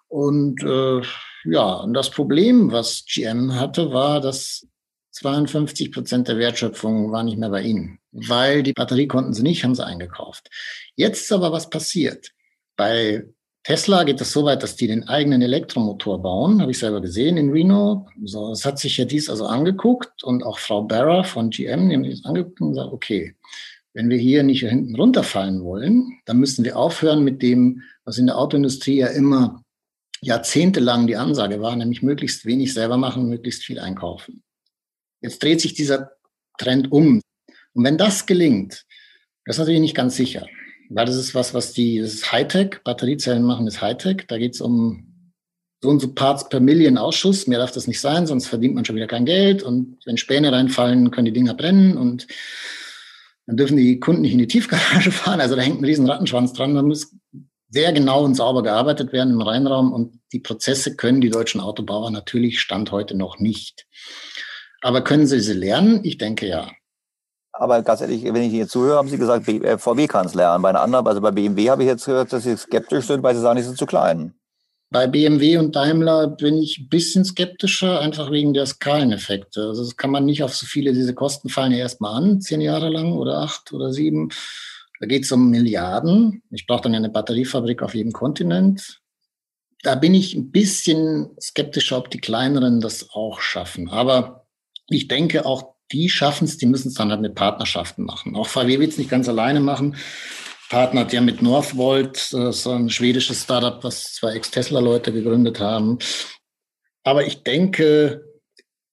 [0.08, 1.02] Und äh,
[1.44, 4.66] ja, und das Problem, was GM hatte, war, dass
[5.12, 9.64] 52 Prozent der Wertschöpfung war nicht mehr bei ihnen, weil die Batterie konnten sie nicht,
[9.64, 10.48] haben sie eingekauft.
[10.94, 12.30] Jetzt ist aber was passiert.
[12.76, 13.24] Bei
[13.68, 17.36] Tesla geht es so weit, dass die den eigenen Elektromotor bauen, habe ich selber gesehen
[17.36, 18.08] in Reno.
[18.24, 21.94] So, das hat sich ja dies also angeguckt und auch Frau Barra von GM, die
[21.94, 23.36] haben das angeguckt und gesagt, okay,
[23.92, 28.24] wenn wir hier nicht hinten runterfallen wollen, dann müssen wir aufhören mit dem, was in
[28.24, 29.62] der Autoindustrie ja immer
[30.22, 34.42] jahrzehntelang die Ansage war, nämlich möglichst wenig selber machen, möglichst viel einkaufen.
[35.20, 36.12] Jetzt dreht sich dieser
[36.56, 37.20] Trend um.
[37.74, 38.86] Und wenn das gelingt,
[39.44, 40.46] das ist natürlich nicht ganz sicher.
[40.90, 44.24] Weil das ist was, was die, das ist Hightech, Batteriezellen machen ist Hightech.
[44.26, 45.34] Da geht es um
[45.82, 47.46] so und so Parts per Million Ausschuss.
[47.46, 49.62] Mehr darf das nicht sein, sonst verdient man schon wieder kein Geld.
[49.62, 52.26] Und wenn Späne reinfallen, können die Dinger brennen und
[53.46, 55.40] dann dürfen die Kunden nicht in die Tiefgarage fahren.
[55.40, 56.74] Also da hängt ein riesen Rattenschwanz dran.
[56.74, 57.14] Da muss
[57.70, 62.10] sehr genau und sauber gearbeitet werden im Reinraum und die Prozesse können die deutschen Autobauer
[62.10, 63.86] natürlich Stand heute noch nicht.
[64.80, 66.00] Aber können sie sie lernen?
[66.04, 66.70] Ich denke ja.
[67.58, 70.62] Aber ganz ehrlich, wenn ich Ihnen zuhöre, haben Sie gesagt, VW kann es lernen.
[70.62, 73.34] Bei einer anderen, also bei BMW habe ich jetzt gehört, dass Sie skeptisch sind, weil
[73.34, 74.34] Sie sagen, die sind zu klein.
[74.90, 79.60] Bei BMW und Daimler bin ich ein bisschen skeptischer, einfach wegen der Skaleneffekte.
[79.68, 82.60] Also das kann man nicht auf so viele, diese Kosten fallen ja erstmal an, zehn
[82.60, 84.30] Jahre lang oder acht oder sieben.
[85.00, 86.42] Da geht es um Milliarden.
[86.50, 89.00] Ich brauche dann ja eine Batteriefabrik auf jedem Kontinent.
[89.82, 93.90] da bin ich ein bisschen skeptischer, ob die kleineren das auch schaffen.
[93.90, 94.46] Aber
[94.88, 98.36] ich denke, auch die schaffen es, die müssen es dann halt mit Partnerschaften machen.
[98.36, 99.96] Auch VW wird es nicht ganz alleine machen.
[100.68, 105.98] Partner hat ja mit Northvolt, so ein schwedisches Startup, was zwei Ex-Tesla-Leute gegründet haben.
[107.04, 108.22] Aber ich denke,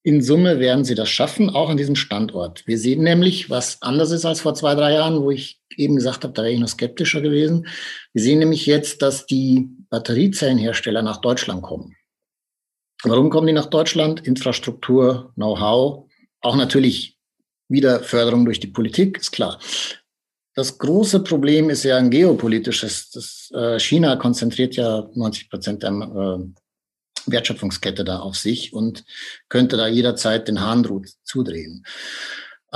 [0.01, 2.65] in Summe werden sie das schaffen, auch an diesem Standort.
[2.65, 6.23] Wir sehen nämlich, was anders ist als vor zwei, drei Jahren, wo ich eben gesagt
[6.23, 7.67] habe, da wäre ich noch skeptischer gewesen.
[8.13, 11.95] Wir sehen nämlich jetzt, dass die Batteriezellenhersteller nach Deutschland kommen.
[13.03, 14.25] Warum kommen die nach Deutschland?
[14.25, 16.07] Infrastruktur, Know-how,
[16.45, 17.17] auch natürlich
[17.67, 19.59] wieder Förderung durch die Politik, ist klar.
[20.53, 23.09] Das große Problem ist ja ein geopolitisches.
[23.09, 29.03] Das, äh, China konzentriert ja 90 Prozent der äh, Wertschöpfungskette da auf sich und
[29.49, 30.87] könnte da jederzeit den Hahn
[31.23, 31.85] zudrehen.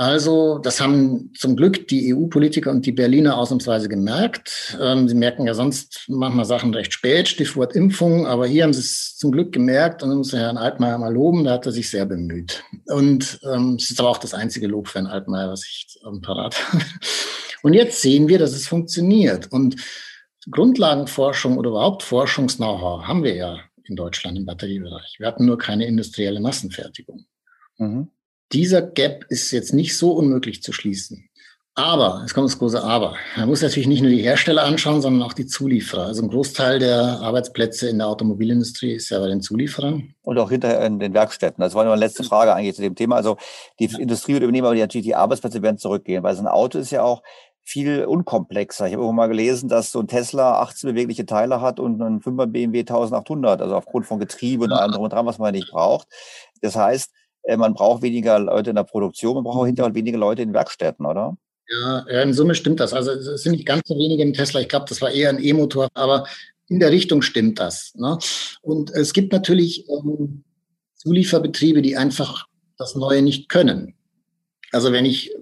[0.00, 4.78] Also, das haben zum Glück die EU-Politiker und die Berliner ausnahmsweise gemerkt.
[4.80, 8.80] Ähm, sie merken ja sonst manchmal Sachen recht spät, Stichwort Impfung, aber hier haben sie
[8.80, 12.06] es zum Glück gemerkt und muss Herrn Altmaier mal loben, da hat er sich sehr
[12.06, 12.64] bemüht.
[12.86, 16.22] Und ähm, es ist aber auch das einzige Lob für Herrn Altmaier, was ich am
[16.22, 16.82] Parat habe.
[17.62, 19.52] Und jetzt sehen wir, dass es funktioniert.
[19.52, 19.76] Und
[20.50, 25.16] Grundlagenforschung oder überhaupt Forschungs-Know-how haben wir ja in Deutschland im Batteriebereich.
[25.18, 27.26] Wir hatten nur keine industrielle Massenfertigung.
[27.76, 28.08] Mhm.
[28.52, 31.30] Dieser Gap ist jetzt nicht so unmöglich zu schließen.
[31.76, 33.14] Aber, es kommt das große Aber.
[33.36, 36.06] Man muss natürlich nicht nur die Hersteller anschauen, sondern auch die Zulieferer.
[36.06, 40.12] Also ein Großteil der Arbeitsplätze in der Automobilindustrie ist ja bei den Zulieferern.
[40.22, 41.62] Und auch hinter in den Werkstätten.
[41.62, 43.16] Das war eine letzte Frage eigentlich zu dem Thema.
[43.16, 43.36] Also
[43.78, 43.98] die ja.
[43.98, 46.90] Industrie wird übernehmen, aber die, natürlich die Arbeitsplätze werden zurückgehen, weil so ein Auto ist
[46.90, 47.22] ja auch
[47.62, 48.86] viel unkomplexer.
[48.86, 52.20] Ich habe irgendwo mal gelesen, dass so ein Tesla 18 bewegliche Teile hat und ein
[52.20, 55.70] 5er BMW 1800, also aufgrund von Getriebe und allem drum und dran, was man nicht
[55.70, 56.08] braucht.
[56.62, 57.14] Das heißt, äh,
[57.56, 61.06] man braucht weniger Leute in der Produktion, man braucht auch hinterher weniger Leute in Werkstätten,
[61.06, 61.36] oder?
[61.68, 62.92] Ja, in Summe stimmt das.
[62.92, 64.60] Also es sind nicht ganz so wenige im Tesla.
[64.60, 66.26] Ich glaube, das war eher ein E-Motor, aber
[66.68, 67.94] in der Richtung stimmt das.
[67.96, 68.18] Ne?
[68.62, 70.44] Und es gibt natürlich ähm,
[70.96, 73.94] Zulieferbetriebe, die einfach das Neue nicht können.
[74.72, 75.32] Also wenn ich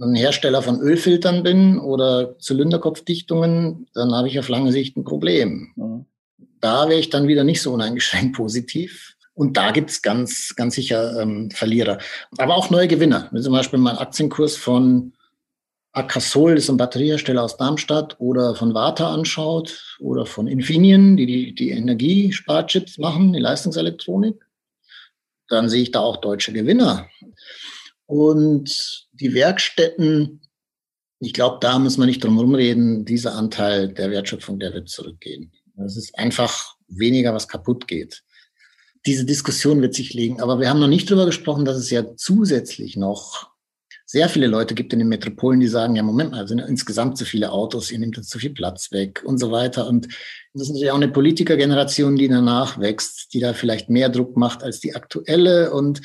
[0.00, 5.72] ein Hersteller von Ölfiltern bin oder Zylinderkopfdichtungen, dann habe ich auf lange Sicht ein Problem.
[5.76, 6.06] Mhm.
[6.60, 9.16] Da wäre ich dann wieder nicht so uneingeschränkt positiv.
[9.42, 11.98] Und da gibt's ganz, ganz sicher ähm, Verlierer.
[12.38, 13.28] Aber auch neue Gewinner.
[13.32, 15.14] Wenn zum Beispiel mal Aktienkurs von
[15.90, 21.26] Akasol, das ist ein Batteriehersteller aus Darmstadt, oder von Vata anschaut, oder von Infineon, die
[21.26, 24.46] die, die Energiesparchips machen, die Leistungselektronik,
[25.48, 27.08] dann sehe ich da auch deutsche Gewinner.
[28.06, 30.40] Und die Werkstätten,
[31.18, 34.88] ich glaube, da muss man nicht drum herum reden, dieser Anteil der Wertschöpfung, der wird
[34.88, 35.50] zurückgehen.
[35.84, 38.22] Es ist einfach weniger, was kaputt geht.
[39.06, 40.40] Diese Diskussion wird sich legen.
[40.40, 43.50] Aber wir haben noch nicht darüber gesprochen, dass es ja zusätzlich noch
[44.06, 47.24] sehr viele Leute gibt in den Metropolen, die sagen, ja, Moment mal, sind insgesamt zu
[47.24, 49.88] viele Autos, ihr nehmt jetzt zu viel Platz weg und so weiter.
[49.88, 50.06] Und
[50.52, 54.62] das ist natürlich auch eine Politikergeneration, die danach wächst, die da vielleicht mehr Druck macht
[54.62, 55.72] als die aktuelle.
[55.72, 56.02] Und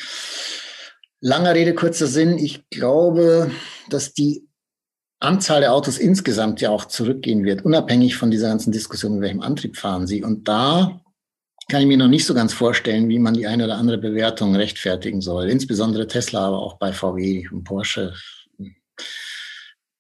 [1.20, 2.38] Langer Rede, kurzer Sinn.
[2.38, 3.52] Ich glaube,
[3.90, 4.48] dass die
[5.20, 9.42] Anzahl der Autos insgesamt ja auch zurückgehen wird, unabhängig von dieser ganzen Diskussion, mit welchem
[9.42, 10.24] Antrieb fahren sie.
[10.24, 11.02] Und da
[11.70, 14.56] kann ich mir noch nicht so ganz vorstellen, wie man die eine oder andere Bewertung
[14.56, 15.50] rechtfertigen soll.
[15.50, 18.14] Insbesondere Tesla, aber auch bei VW und Porsche.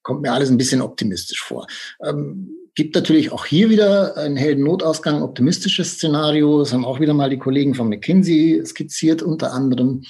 [0.01, 1.67] Kommt mir alles ein bisschen optimistisch vor.
[2.01, 6.59] Ähm, gibt natürlich auch hier wieder einen Helden-Notausgang, optimistisches Szenario.
[6.59, 10.03] Das haben auch wieder mal die Kollegen von McKinsey skizziert, unter anderem.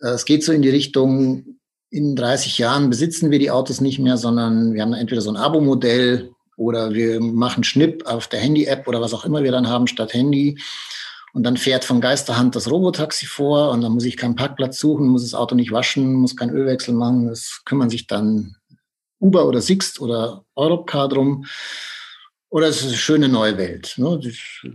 [0.00, 1.58] Äh, es geht so in die Richtung,
[1.90, 5.36] in 30 Jahren besitzen wir die Autos nicht mehr, sondern wir haben entweder so ein
[5.36, 9.88] Abo-Modell oder wir machen Schnipp auf der Handy-App oder was auch immer wir dann haben
[9.88, 10.56] statt Handy.
[11.32, 15.08] Und dann fährt von Geisterhand das Robotaxi vor und dann muss ich keinen Parkplatz suchen,
[15.08, 17.28] muss das Auto nicht waschen, muss keinen Ölwechsel machen.
[17.28, 18.56] Das kümmern sich dann
[19.20, 21.46] Uber oder Sixt oder Europcar drum.
[22.48, 23.94] Oder es ist eine schöne neue Welt.
[23.96, 24.20] Ne?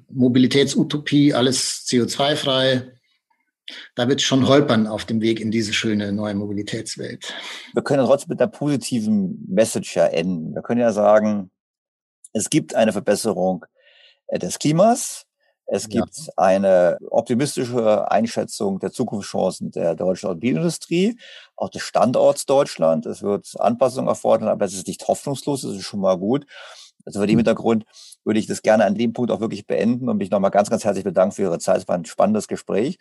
[0.10, 2.92] Mobilitätsutopie, alles CO2-frei
[3.96, 7.34] da wird es schon holpern auf dem Weg in diese schöne neue Mobilitätswelt.
[7.74, 10.54] Wir können trotzdem mit einer positiven Message ja enden.
[10.54, 11.52] Wir können ja sagen,
[12.34, 13.66] es gibt eine Verbesserung
[14.28, 15.26] äh, des Klimas.
[15.68, 16.34] Es gibt ja.
[16.38, 21.18] eine optimistische Einschätzung der Zukunftschancen der deutschen Automobilindustrie,
[21.56, 23.06] auch des Standorts Deutschland.
[23.06, 26.46] Es wird Anpassungen erfordern, aber es ist nicht hoffnungslos, das ist schon mal gut.
[27.06, 27.40] Also vor dem hm.
[27.40, 27.86] Hintergrund
[28.24, 30.84] würde ich das gerne an dem Punkt auch wirklich beenden und mich nochmal ganz, ganz
[30.84, 31.78] herzlich bedanken für Ihre Zeit.
[31.78, 32.98] Es war ein spannendes Gespräch.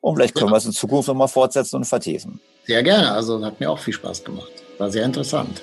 [0.00, 2.40] Und vielleicht können wir es in Zukunft nochmal fortsetzen und vertiefen.
[2.66, 3.12] Sehr gerne.
[3.12, 4.50] Also hat mir auch viel Spaß gemacht.
[4.76, 5.62] War sehr interessant.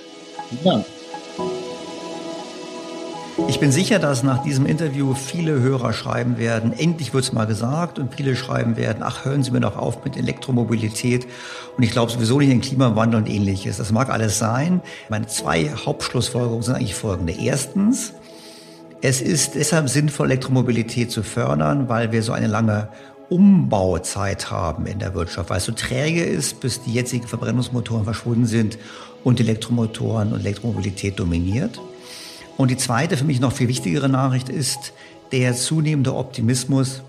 [0.50, 0.86] Vielen Dank.
[3.52, 7.44] Ich bin sicher, dass nach diesem Interview viele Hörer schreiben werden, endlich wird es mal
[7.44, 11.28] gesagt und viele schreiben werden, ach, hören Sie mir doch auf mit Elektromobilität
[11.76, 13.76] und ich glaube sowieso nicht in Klimawandel und ähnliches.
[13.76, 14.80] Das mag alles sein.
[15.10, 17.34] Meine zwei Hauptschlussfolgerungen sind eigentlich folgende.
[17.34, 18.14] Erstens,
[19.02, 22.88] Es ist deshalb sinnvoll, Elektromobilität zu fördern, weil wir so eine lange
[23.28, 28.46] Umbauzeit haben in der Wirtschaft, weil es so träge ist, bis die jetzigen Verbrennungsmotoren verschwunden
[28.46, 28.78] sind
[29.26, 31.82] und Elektromotoren und Elektromobilität dominiert.
[32.58, 34.94] Und die zweite, für mich noch viel wichtigere Nachricht ist
[35.32, 37.02] der zunehmende Optimismus,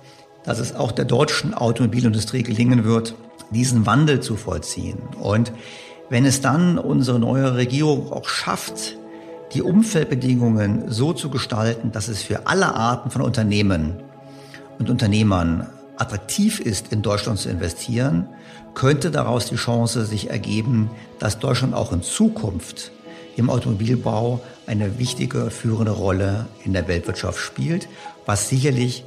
[0.45, 3.15] dass es auch der deutschen Automobilindustrie gelingen wird,
[3.51, 4.99] diesen Wandel zu vollziehen.
[5.21, 5.53] Und
[6.09, 8.97] wenn es dann unsere neue Regierung auch schafft,
[9.55, 14.03] die Umfeldbedingungen so zu gestalten, dass es für alle Arten von Unternehmen
[14.79, 15.67] und Unternehmern
[15.97, 18.27] attraktiv ist, in Deutschland zu investieren,
[18.75, 22.91] könnte daraus die Chance sich ergeben, dass Deutschland auch in Zukunft
[23.37, 27.89] im Automobilbau eine wichtige führende Rolle in der Weltwirtschaft spielt,
[28.27, 29.05] was sicherlich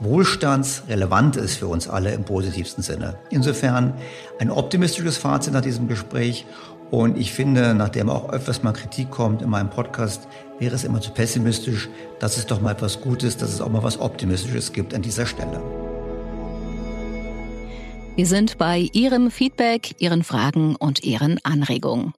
[0.00, 3.18] wohlstandsrelevant ist für uns alle im positivsten Sinne.
[3.30, 3.94] Insofern
[4.38, 6.44] ein optimistisches Fazit nach diesem Gespräch.
[6.90, 10.28] Und ich finde, nachdem auch öfters mal Kritik kommt in meinem Podcast,
[10.58, 11.88] wäre es immer zu pessimistisch.
[12.20, 15.26] Das ist doch mal etwas Gutes, dass es auch mal was Optimistisches gibt an dieser
[15.26, 15.60] Stelle.
[18.14, 22.14] Wir sind bei Ihrem Feedback, Ihren Fragen und Ihren Anregungen.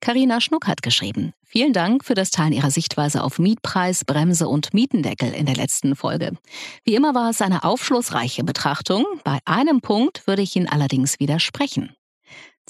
[0.00, 1.32] Karina Schnuck hat geschrieben.
[1.44, 5.96] Vielen Dank für das Teilen Ihrer Sichtweise auf Mietpreis, Bremse und Mietendeckel in der letzten
[5.96, 6.32] Folge.
[6.84, 9.04] Wie immer war es eine aufschlussreiche Betrachtung.
[9.24, 11.94] Bei einem Punkt würde ich Ihnen allerdings widersprechen.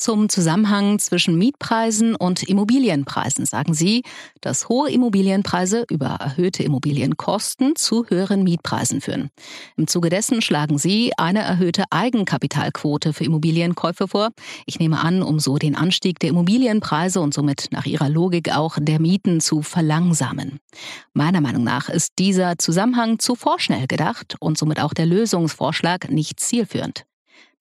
[0.02, 4.02] Zum Zusammenhang zwischen Mietpreisen und Immobilienpreisen sagen Sie,
[4.40, 9.30] dass hohe Immobilienpreise über erhöhte Immobilienkosten zu höheren Mietpreisen führen.
[9.76, 14.30] Im Zuge dessen schlagen Sie eine erhöhte Eigenkapitalquote für Immobilienkäufe vor.
[14.66, 18.78] Ich nehme an, um so den Anstieg der Immobilienpreise und somit nach Ihrer Logik auch
[18.80, 20.58] der Mieten zu verlangsamen.
[21.14, 26.40] Meiner Meinung nach ist dieser Zusammenhang zu vorschnell gedacht und somit auch der Lösungsvorschlag nicht
[26.40, 27.04] zielführend.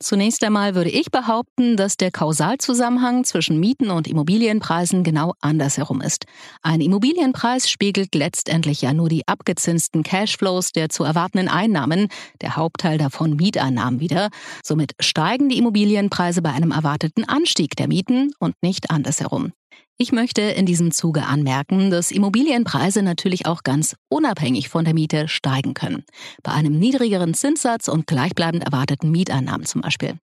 [0.01, 6.25] Zunächst einmal würde ich behaupten, dass der Kausalzusammenhang zwischen Mieten und Immobilienpreisen genau andersherum ist.
[6.63, 12.07] Ein Immobilienpreis spiegelt letztendlich ja nur die abgezinsten Cashflows der zu erwartenden Einnahmen,
[12.41, 14.29] der Hauptteil davon Mieteinnahmen wieder.
[14.63, 19.53] Somit steigen die Immobilienpreise bei einem erwarteten Anstieg der Mieten und nicht andersherum.
[20.01, 25.27] Ich möchte in diesem Zuge anmerken, dass Immobilienpreise natürlich auch ganz unabhängig von der Miete
[25.27, 26.05] steigen können.
[26.41, 30.17] Bei einem niedrigeren Zinssatz und gleichbleibend erwarteten Mieteinnahmen zum Beispiel.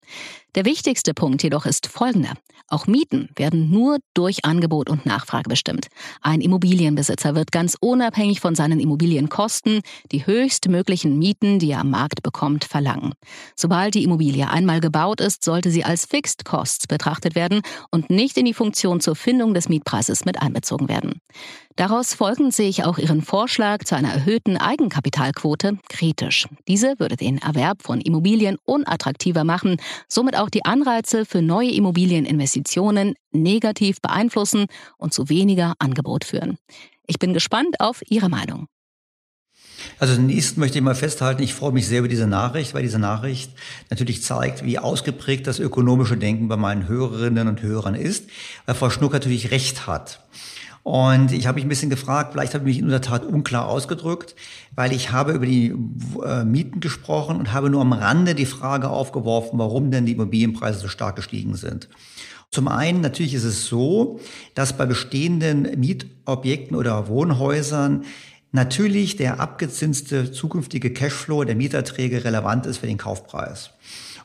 [0.57, 2.33] Der wichtigste Punkt jedoch ist folgender.
[2.67, 5.87] Auch Mieten werden nur durch Angebot und Nachfrage bestimmt.
[6.21, 12.23] Ein Immobilienbesitzer wird ganz unabhängig von seinen Immobilienkosten die höchstmöglichen Mieten, die er am Markt
[12.23, 13.15] bekommt, verlangen.
[13.57, 18.37] Sobald die Immobilie einmal gebaut ist, sollte sie als Fixed Costs betrachtet werden und nicht
[18.37, 21.21] in die Funktion zur Findung des Mietpreises mit einbezogen werden.
[21.77, 26.49] Daraus folgend sehe ich auch Ihren Vorschlag zu einer erhöhten Eigenkapitalquote kritisch.
[26.67, 29.77] Diese würde den Erwerb von Immobilien unattraktiver machen,
[30.09, 34.67] somit auch die Anreize für neue Immobilieninvestitionen negativ beeinflussen
[34.97, 36.59] und zu weniger Angebot führen.
[37.07, 38.67] Ich bin gespannt auf Ihre Meinung.
[39.99, 42.99] Also zunächst möchte ich mal festhalten, ich freue mich sehr über diese Nachricht, weil diese
[42.99, 43.53] Nachricht
[43.91, 48.29] natürlich zeigt, wie ausgeprägt das ökonomische Denken bei meinen Hörerinnen und Hörern ist,
[48.67, 50.21] weil Frau Schnuck natürlich recht hat.
[50.85, 53.69] Und ich habe mich ein bisschen gefragt, vielleicht habe ich mich in der Tat unklar
[53.69, 54.35] ausgedrückt,
[54.75, 55.75] weil ich habe über die
[56.25, 60.79] äh, Mieten gesprochen und habe nur am Rande die Frage aufgeworfen, warum denn die Immobilienpreise
[60.79, 61.89] so stark gestiegen sind.
[62.51, 64.21] Zum einen natürlich ist es so,
[64.55, 68.05] dass bei bestehenden Mietobjekten oder Wohnhäusern
[68.53, 73.71] natürlich der abgezinste zukünftige Cashflow der Mieterträge relevant ist für den Kaufpreis.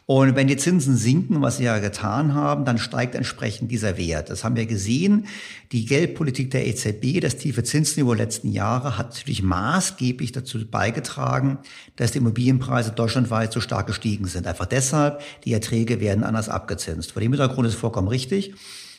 [0.05, 4.29] Und wenn die Zinsen sinken, was sie ja getan haben, dann steigt entsprechend dieser Wert.
[4.29, 5.27] Das haben wir gesehen.
[5.71, 11.59] Die Geldpolitik der EZB, das tiefe Zinsniveau der letzten Jahre, hat natürlich maßgeblich dazu beigetragen,
[11.95, 14.45] dass die Immobilienpreise deutschlandweit so stark gestiegen sind.
[14.45, 17.13] Einfach deshalb, die Erträge werden anders abgezinst.
[17.13, 18.55] Vor dem Hintergrund ist vollkommen richtig,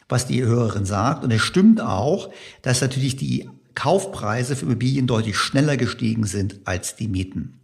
[0.09, 1.23] was die Hörerin sagt.
[1.23, 2.31] Und es stimmt auch,
[2.63, 7.61] dass natürlich die Kaufpreise für Immobilien deutlich schneller gestiegen sind als die Mieten.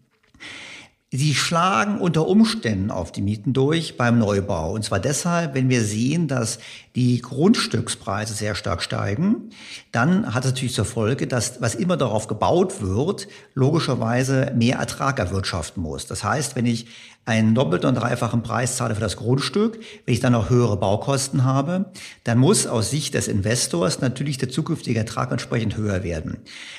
[1.13, 4.75] Sie schlagen unter Umständen auf die Mieten durch beim Neubau.
[4.75, 6.61] Und zwar deshalb, wenn wir sehen, dass
[6.95, 9.51] die Grundstückspreise sehr stark steigen,
[9.91, 15.19] dann hat es natürlich zur Folge, dass was immer darauf gebaut wird, logischerweise mehr Ertrag
[15.19, 16.07] erwirtschaften muss.
[16.07, 16.87] Das heißt, wenn ich
[17.31, 21.45] einen doppelten und dreifachen Preis zahle für das Grundstück, wenn ich dann noch höhere Baukosten
[21.45, 21.87] habe,
[22.25, 26.39] dann muss aus Sicht des Investors natürlich der zukünftige Ertrag entsprechend höher werden.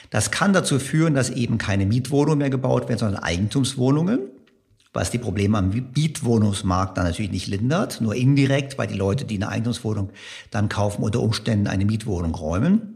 [0.10, 4.20] Das kann dazu führen, dass eben keine Mietwohnungen mehr gebaut werden, sondern Eigentumswohnungen
[4.94, 9.36] was die Probleme am Mietwohnungsmarkt dann natürlich nicht lindert, nur indirekt, weil die Leute, die
[9.36, 10.10] eine Eigentumswohnung
[10.50, 12.91] dann kaufen, unter Umständen eine Mietwohnung räumen.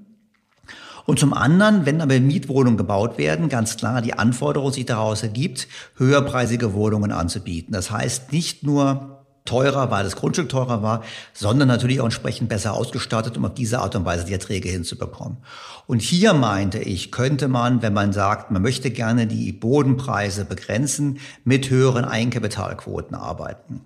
[1.06, 5.68] Und zum anderen, wenn aber Mietwohnungen gebaut werden, ganz klar die Anforderung sich daraus ergibt,
[5.98, 7.74] höherpreisige Wohnungen anzubieten.
[7.74, 11.04] Das heißt nicht nur teurer, weil das Grundstück teurer war,
[11.34, 15.38] sondern natürlich auch entsprechend besser ausgestattet, um auf diese Art und Weise die Erträge hinzubekommen.
[15.86, 21.20] Und hier meinte ich, könnte man, wenn man sagt, man möchte gerne die Bodenpreise begrenzen,
[21.44, 23.82] mit höheren Eigenkapitalquoten arbeiten.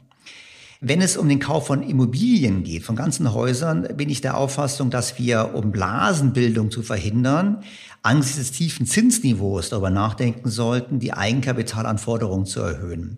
[0.82, 4.90] Wenn es um den Kauf von Immobilien geht, von ganzen Häusern, bin ich der Auffassung,
[4.90, 7.64] dass wir, um Blasenbildung zu verhindern,
[8.02, 13.18] angesichts des tiefen Zinsniveaus darüber nachdenken sollten, die Eigenkapitalanforderungen zu erhöhen.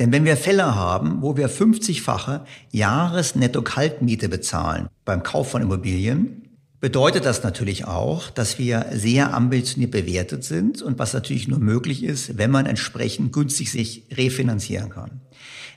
[0.00, 2.40] Denn wenn wir Fälle haben, wo wir 50-fache
[2.72, 6.42] Jahresnetto-Kaltmiete bezahlen beim Kauf von Immobilien,
[6.80, 12.02] bedeutet das natürlich auch, dass wir sehr ambitioniert bewertet sind und was natürlich nur möglich
[12.02, 15.20] ist, wenn man entsprechend günstig sich refinanzieren kann.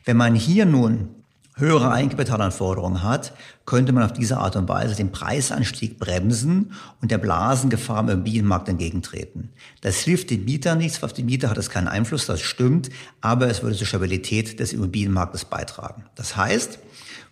[0.05, 1.18] Wenn man hier nun
[1.59, 3.33] höhere Eigenkapitalanforderungen hat,
[3.65, 8.69] könnte man auf diese Art und Weise den Preisanstieg bremsen und der Blasengefahr im Immobilienmarkt
[8.69, 9.49] entgegentreten.
[9.81, 12.89] Das hilft den Mietern nichts, auf die Mieter hat es keinen Einfluss, das stimmt,
[13.21, 16.05] aber es würde zur Stabilität des Immobilienmarktes beitragen.
[16.15, 16.79] Das heißt,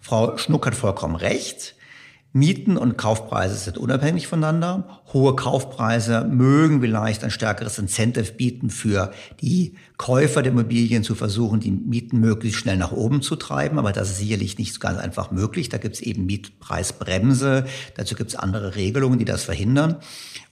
[0.02, 1.76] Frau Schnuck hat vollkommen recht,
[2.34, 5.02] Mieten und Kaufpreise sind unabhängig voneinander.
[5.12, 9.12] Hohe Kaufpreise mögen vielleicht ein stärkeres Incentive bieten für
[9.42, 13.80] die Käufer der Immobilien zu versuchen, die Mieten möglichst schnell nach oben zu treiben.
[13.80, 15.70] Aber das ist sicherlich nicht ganz einfach möglich.
[15.70, 17.66] Da gibt es eben Mietpreisbremse.
[17.96, 19.96] Dazu gibt es andere Regelungen, die das verhindern.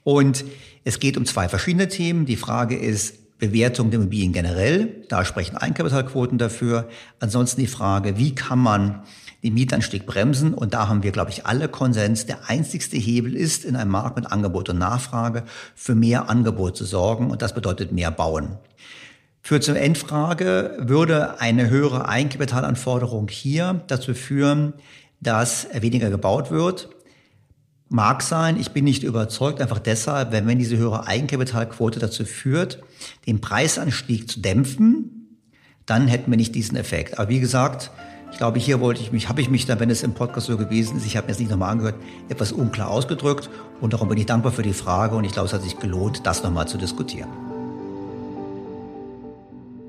[0.04, 0.46] Und
[0.86, 2.26] es geht um zwei verschiedene Themen.
[2.26, 5.04] Die Frage ist, Bewertung der Immobilien generell.
[5.10, 6.88] Da sprechen Einkapitalquoten dafür.
[7.20, 9.04] Ansonsten die Frage, wie kann man
[9.46, 10.54] den Mietanstieg bremsen.
[10.54, 12.26] Und da haben wir, glaube ich, alle Konsens.
[12.26, 15.44] Der einzigste Hebel ist, in einem Markt mit Angebot und Nachfrage
[15.76, 17.30] für mehr Angebot zu sorgen.
[17.30, 18.58] Und das bedeutet mehr bauen.
[19.42, 24.74] Für zur Endfrage würde eine höhere Eigenkapitalanforderung hier dazu führen,
[25.22, 26.90] dass weniger gebaut wird.
[27.88, 32.82] Mag sein, ich bin nicht überzeugt, einfach deshalb, wenn, wenn diese höhere Eigenkapitalquote dazu führt,
[33.28, 35.38] den Preisanstieg zu dämpfen,
[35.86, 37.20] dann hätten wir nicht diesen Effekt.
[37.20, 37.92] Aber wie gesagt,
[38.36, 40.58] ich glaube, hier wollte ich mich, habe ich mich dann, wenn es im Podcast so
[40.58, 41.96] gewesen ist, ich habe mir jetzt nicht nochmal angehört,
[42.28, 43.50] etwas unklar ausgedrückt.
[43.80, 46.20] Und darum bin ich dankbar für die Frage und ich glaube, es hat sich gelohnt,
[46.26, 47.30] das nochmal zu diskutieren.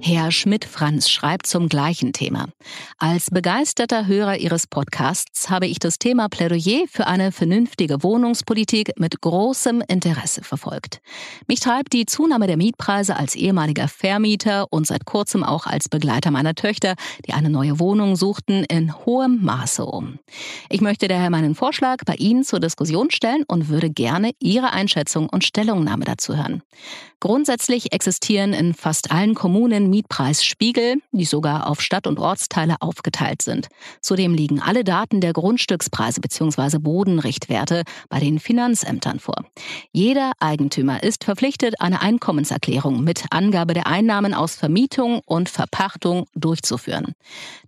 [0.00, 2.46] Herr Schmidt-Franz schreibt zum gleichen Thema.
[2.98, 9.20] Als begeisterter Hörer Ihres Podcasts habe ich das Thema Plädoyer für eine vernünftige Wohnungspolitik mit
[9.20, 11.00] großem Interesse verfolgt.
[11.48, 16.30] Mich treibt die Zunahme der Mietpreise als ehemaliger Vermieter und seit kurzem auch als Begleiter
[16.30, 16.94] meiner Töchter,
[17.26, 20.18] die eine neue Wohnung suchten, in hohem Maße um.
[20.68, 25.28] Ich möchte daher meinen Vorschlag bei Ihnen zur Diskussion stellen und würde gerne Ihre Einschätzung
[25.28, 26.62] und Stellungnahme dazu hören.
[27.18, 33.68] Grundsätzlich existieren in fast allen Kommunen Mietpreisspiegel, die sogar auf Stadt- und Ortsteile aufgeteilt sind.
[34.02, 36.76] Zudem liegen alle Daten der Grundstückspreise bzw.
[36.78, 39.46] Bodenrichtwerte bei den Finanzämtern vor.
[39.92, 47.14] Jeder Eigentümer ist verpflichtet, eine Einkommenserklärung mit Angabe der Einnahmen aus Vermietung und Verpachtung durchzuführen.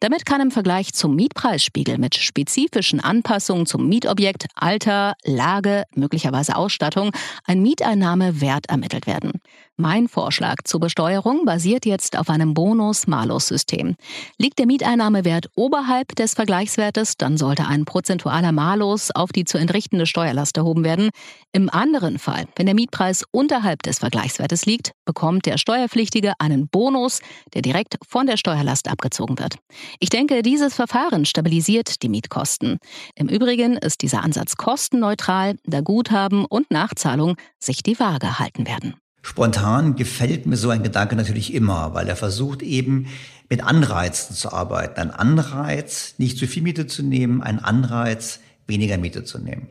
[0.01, 7.13] Damit kann im Vergleich zum Mietpreisspiegel mit spezifischen Anpassungen zum Mietobjekt, Alter, Lage, möglicherweise Ausstattung
[7.45, 9.38] ein Mieteinnahmewert ermittelt werden.
[9.77, 13.95] Mein Vorschlag zur Besteuerung basiert jetzt auf einem Bonus-Malus-System.
[14.39, 20.07] Liegt der Mieteinnahmewert oberhalb des Vergleichswertes, dann sollte ein prozentualer Malus auf die zu entrichtende
[20.07, 21.11] Steuerlast erhoben werden.
[21.53, 27.21] Im anderen Fall, wenn der Mietpreis unterhalb des Vergleichswertes liegt, bekommt der Steuerpflichtige einen Bonus,
[27.55, 29.57] der direkt von der Steuerlast abgezogen wird.
[30.01, 32.79] Ich denke, dieses Verfahren stabilisiert die Mietkosten.
[33.15, 38.95] Im Übrigen ist dieser Ansatz kostenneutral, da Guthaben und Nachzahlung sich die Waage halten werden.
[39.23, 43.07] Spontan gefällt mir so ein Gedanke natürlich immer, weil er versucht eben
[43.49, 45.01] mit Anreizen zu arbeiten.
[45.01, 49.69] Ein Anreiz, nicht zu viel Miete zu nehmen, ein Anreiz, weniger Miete zu nehmen.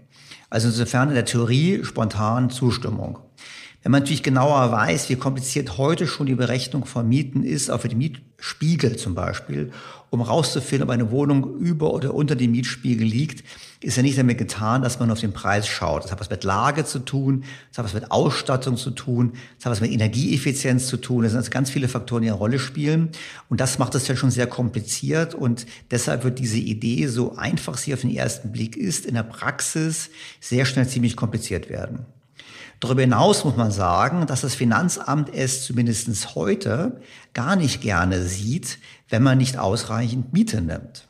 [0.50, 3.20] Also insofern in der Theorie spontan Zustimmung.
[3.84, 7.82] Wenn man natürlich genauer weiß, wie kompliziert heute schon die Berechnung von Mieten ist, auch
[7.82, 9.72] für die Mietspiegel zum Beispiel,
[10.10, 13.44] um rauszufinden, ob eine Wohnung über oder unter dem Mietspiegel liegt,
[13.82, 16.04] ist ja nicht damit getan, dass man auf den Preis schaut.
[16.04, 19.66] Das hat was mit Lage zu tun, das hat was mit Ausstattung zu tun, das
[19.66, 21.24] hat was mit Energieeffizienz zu tun.
[21.24, 23.10] Das sind also ganz viele Faktoren, die eine Rolle spielen.
[23.50, 25.36] Und das macht es ja schon sehr kompliziert.
[25.36, 29.24] Und deshalb wird diese Idee, so einfach sie auf den ersten Blick ist, in der
[29.24, 30.10] Praxis
[30.42, 32.06] sehr schnell ziemlich kompliziert werden.
[32.80, 37.02] Darüber hinaus muss man sagen, dass das Finanzamt es zumindest heute
[37.34, 38.78] gar nicht gerne sieht,
[39.10, 41.07] wenn man nicht ausreichend Miete nimmt.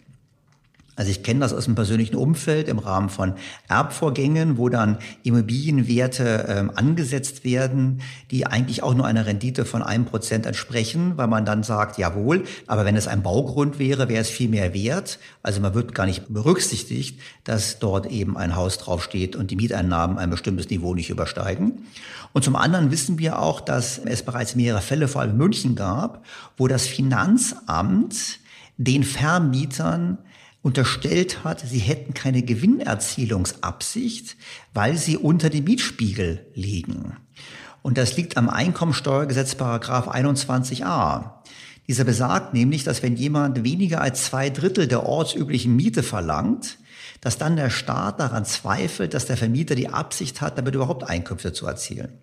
[0.97, 3.33] Also ich kenne das aus dem persönlichen Umfeld im Rahmen von
[3.69, 10.05] Erbvorgängen, wo dann Immobilienwerte ähm, angesetzt werden, die eigentlich auch nur einer Rendite von einem
[10.05, 14.29] Prozent entsprechen, weil man dann sagt, jawohl, aber wenn es ein Baugrund wäre, wäre es
[14.29, 15.19] viel mehr wert.
[15.43, 20.17] Also man wird gar nicht berücksichtigt, dass dort eben ein Haus draufsteht und die Mieteinnahmen
[20.17, 21.85] ein bestimmtes Niveau nicht übersteigen.
[22.33, 25.75] Und zum anderen wissen wir auch, dass es bereits mehrere Fälle, vor allem in München
[25.75, 26.25] gab,
[26.57, 28.39] wo das Finanzamt
[28.77, 30.17] den Vermietern
[30.67, 34.35] unterstellt hat, sie hätten keine Gewinnerzielungsabsicht,
[34.73, 37.15] weil sie unter dem Mietspiegel liegen.
[37.81, 41.31] Und das liegt am Einkommensteuergesetz Paragraph 21a.
[41.87, 46.79] Dieser besagt nämlich, dass wenn jemand weniger als zwei Drittel der ortsüblichen Miete verlangt,
[47.21, 51.53] dass dann der Staat daran zweifelt, dass der Vermieter die Absicht hat, damit überhaupt Einkünfte
[51.53, 52.19] zu erzielen.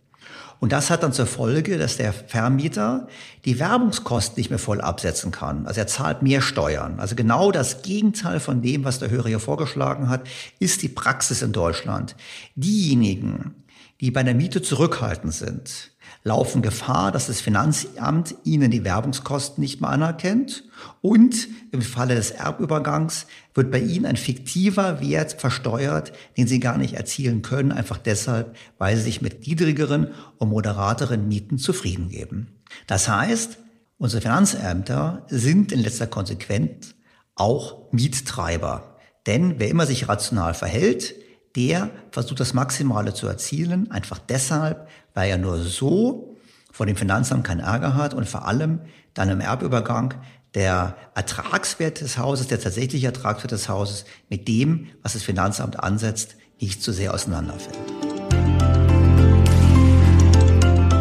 [0.60, 3.08] Und das hat dann zur Folge, dass der Vermieter
[3.44, 5.66] die Werbungskosten nicht mehr voll absetzen kann.
[5.66, 7.00] Also er zahlt mehr Steuern.
[7.00, 10.26] Also genau das Gegenteil von dem, was der Hörer hier vorgeschlagen hat,
[10.58, 12.16] ist die Praxis in Deutschland.
[12.54, 13.64] Diejenigen,
[14.00, 15.92] die bei der Miete zurückhaltend sind,
[16.24, 20.64] laufen Gefahr, dass das Finanzamt ihnen die Werbungskosten nicht mehr anerkennt
[21.02, 26.76] und im Falle des Erbübergangs wird bei ihnen ein fiktiver Wert versteuert, den sie gar
[26.76, 32.48] nicht erzielen können, einfach deshalb, weil sie sich mit niedrigeren und moderateren Mieten zufrieden geben.
[32.86, 33.58] Das heißt,
[33.96, 36.94] unsere Finanzämter sind in letzter Konsequenz
[37.36, 38.96] auch Miettreiber.
[39.26, 41.14] Denn wer immer sich rational verhält,
[41.56, 46.36] der versucht das Maximale zu erzielen, einfach deshalb, weil er nur so
[46.72, 48.80] vor dem Finanzamt keinen Ärger hat und vor allem
[49.14, 50.14] dann im Erbübergang
[50.54, 56.36] der Ertragswert des Hauses, der tatsächliche Ertragswert des Hauses mit dem, was das Finanzamt ansetzt,
[56.60, 57.78] nicht zu sehr auseinanderfällt.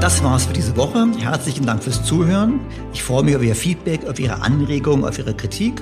[0.02, 1.08] Das war's für diese Woche.
[1.18, 2.60] Herzlichen Dank fürs Zuhören.
[2.92, 5.82] Ich freue mich auf Ihr Feedback, auf Ihre Anregungen, auf Ihre Kritik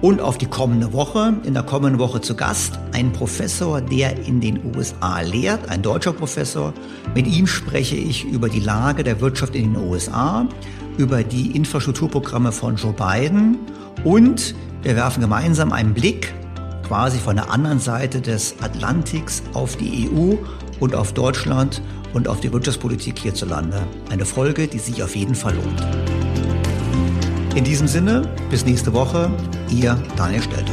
[0.00, 1.34] und auf die kommende Woche.
[1.44, 6.12] In der kommenden Woche zu Gast ein Professor, der in den USA lehrt, ein deutscher
[6.12, 6.74] Professor.
[7.14, 10.48] Mit ihm spreche ich über die Lage der Wirtschaft in den USA,
[10.98, 13.58] über die Infrastrukturprogramme von Joe Biden
[14.04, 16.34] und wir werfen gemeinsam einen Blick
[16.86, 20.34] quasi von der anderen Seite des Atlantiks auf die EU
[20.80, 21.80] und auf Deutschland
[22.12, 23.86] und auf die Wirtschaftspolitik hierzulande.
[24.10, 25.82] Eine Folge, die sich auf jeden Fall lohnt.
[27.54, 29.30] In diesem Sinne, bis nächste Woche,
[29.70, 30.72] Ihr Daniel Stelter.